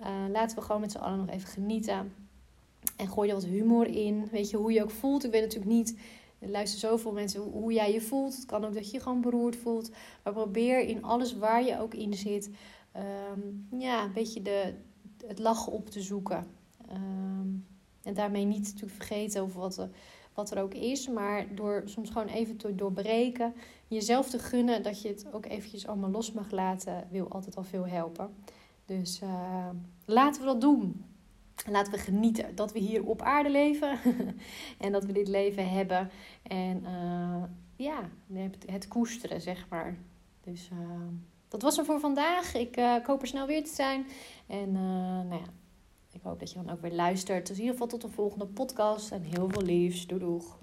Uh, 0.00 0.06
laten 0.32 0.56
we 0.56 0.62
gewoon 0.62 0.80
met 0.80 0.92
z'n 0.92 0.98
allen 0.98 1.18
nog 1.18 1.28
even 1.28 1.48
genieten. 1.48 2.12
En 2.96 3.08
gooi 3.08 3.28
er 3.28 3.34
wat 3.34 3.44
humor 3.44 3.86
in. 3.86 4.28
Weet 4.30 4.50
je 4.50 4.56
hoe 4.56 4.72
je 4.72 4.82
ook 4.82 4.90
voelt. 4.90 5.24
Ik 5.24 5.30
weet 5.30 5.42
natuurlijk 5.42 5.70
niet. 5.70 5.98
Er 6.38 6.48
luisteren 6.48 6.90
zoveel 6.90 7.12
mensen 7.12 7.40
hoe 7.40 7.72
jij 7.72 7.92
je 7.92 8.00
voelt. 8.00 8.36
Het 8.36 8.46
kan 8.46 8.64
ook 8.64 8.74
dat 8.74 8.90
je 8.90 9.00
gewoon 9.00 9.20
beroerd 9.20 9.56
voelt. 9.56 9.90
Maar 10.24 10.32
probeer 10.32 10.80
in 10.80 11.04
alles 11.04 11.36
waar 11.36 11.64
je 11.64 11.80
ook 11.80 11.94
in 11.94 12.14
zit. 12.14 12.50
Um, 13.32 13.66
ja, 13.78 14.04
een 14.04 14.12
beetje 14.12 14.42
de, 14.42 14.74
het 15.26 15.38
lachen 15.38 15.72
op 15.72 15.90
te 15.90 16.00
zoeken. 16.00 16.46
Um, 16.92 17.66
en 18.02 18.14
daarmee 18.14 18.44
niet 18.44 18.64
natuurlijk 18.64 18.92
vergeten 18.92 19.42
over 19.42 19.60
wat. 19.60 19.88
Wat 20.34 20.50
er 20.50 20.62
ook 20.62 20.74
is. 20.74 21.08
Maar 21.08 21.54
door 21.54 21.82
soms 21.84 22.10
gewoon 22.10 22.28
even 22.28 22.56
te 22.56 22.74
doorbreken, 22.74 23.54
jezelf 23.88 24.30
te 24.30 24.38
gunnen 24.38 24.82
dat 24.82 25.02
je 25.02 25.08
het 25.08 25.26
ook 25.32 25.46
eventjes 25.46 25.86
allemaal 25.86 26.10
los 26.10 26.32
mag 26.32 26.50
laten, 26.50 27.08
wil 27.10 27.28
altijd 27.28 27.56
al 27.56 27.64
veel 27.64 27.86
helpen. 27.86 28.34
Dus 28.84 29.20
uh, 29.22 29.68
laten 30.04 30.40
we 30.40 30.46
dat 30.46 30.60
doen. 30.60 31.04
Laten 31.70 31.92
we 31.92 31.98
genieten 31.98 32.54
dat 32.54 32.72
we 32.72 32.78
hier 32.78 33.04
op 33.04 33.22
aarde 33.22 33.50
leven 33.50 33.98
en 34.78 34.92
dat 34.92 35.04
we 35.04 35.12
dit 35.12 35.28
leven 35.28 35.70
hebben. 35.70 36.10
En 36.42 36.82
uh, 36.82 37.42
ja, 37.76 38.08
het 38.66 38.88
koesteren, 38.88 39.40
zeg 39.40 39.66
maar. 39.68 39.98
Dus 40.40 40.70
uh, 40.72 40.78
dat 41.48 41.62
was 41.62 41.78
er 41.78 41.84
voor 41.84 42.00
vandaag. 42.00 42.54
Ik, 42.54 42.76
ik, 42.76 43.06
hoop 43.06 43.20
er 43.20 43.28
snel 43.28 43.46
weer 43.46 43.64
te 43.64 43.74
zijn. 43.74 44.06
En 44.46 44.72
nou 44.72 45.34
ja, 45.34 45.59
ik 46.12 46.22
hoop 46.22 46.38
dat 46.38 46.50
je 46.52 46.62
dan 46.62 46.70
ook 46.70 46.80
weer 46.80 46.92
luistert. 46.92 47.46
Dus 47.46 47.56
in 47.56 47.62
ieder 47.62 47.72
geval 47.72 47.88
tot 47.98 48.00
de 48.02 48.08
volgende 48.08 48.46
podcast. 48.46 49.10
En 49.10 49.22
heel 49.22 49.48
veel 49.48 49.62
liefs. 49.62 50.06
Doei 50.06 50.20
doeg. 50.20 50.58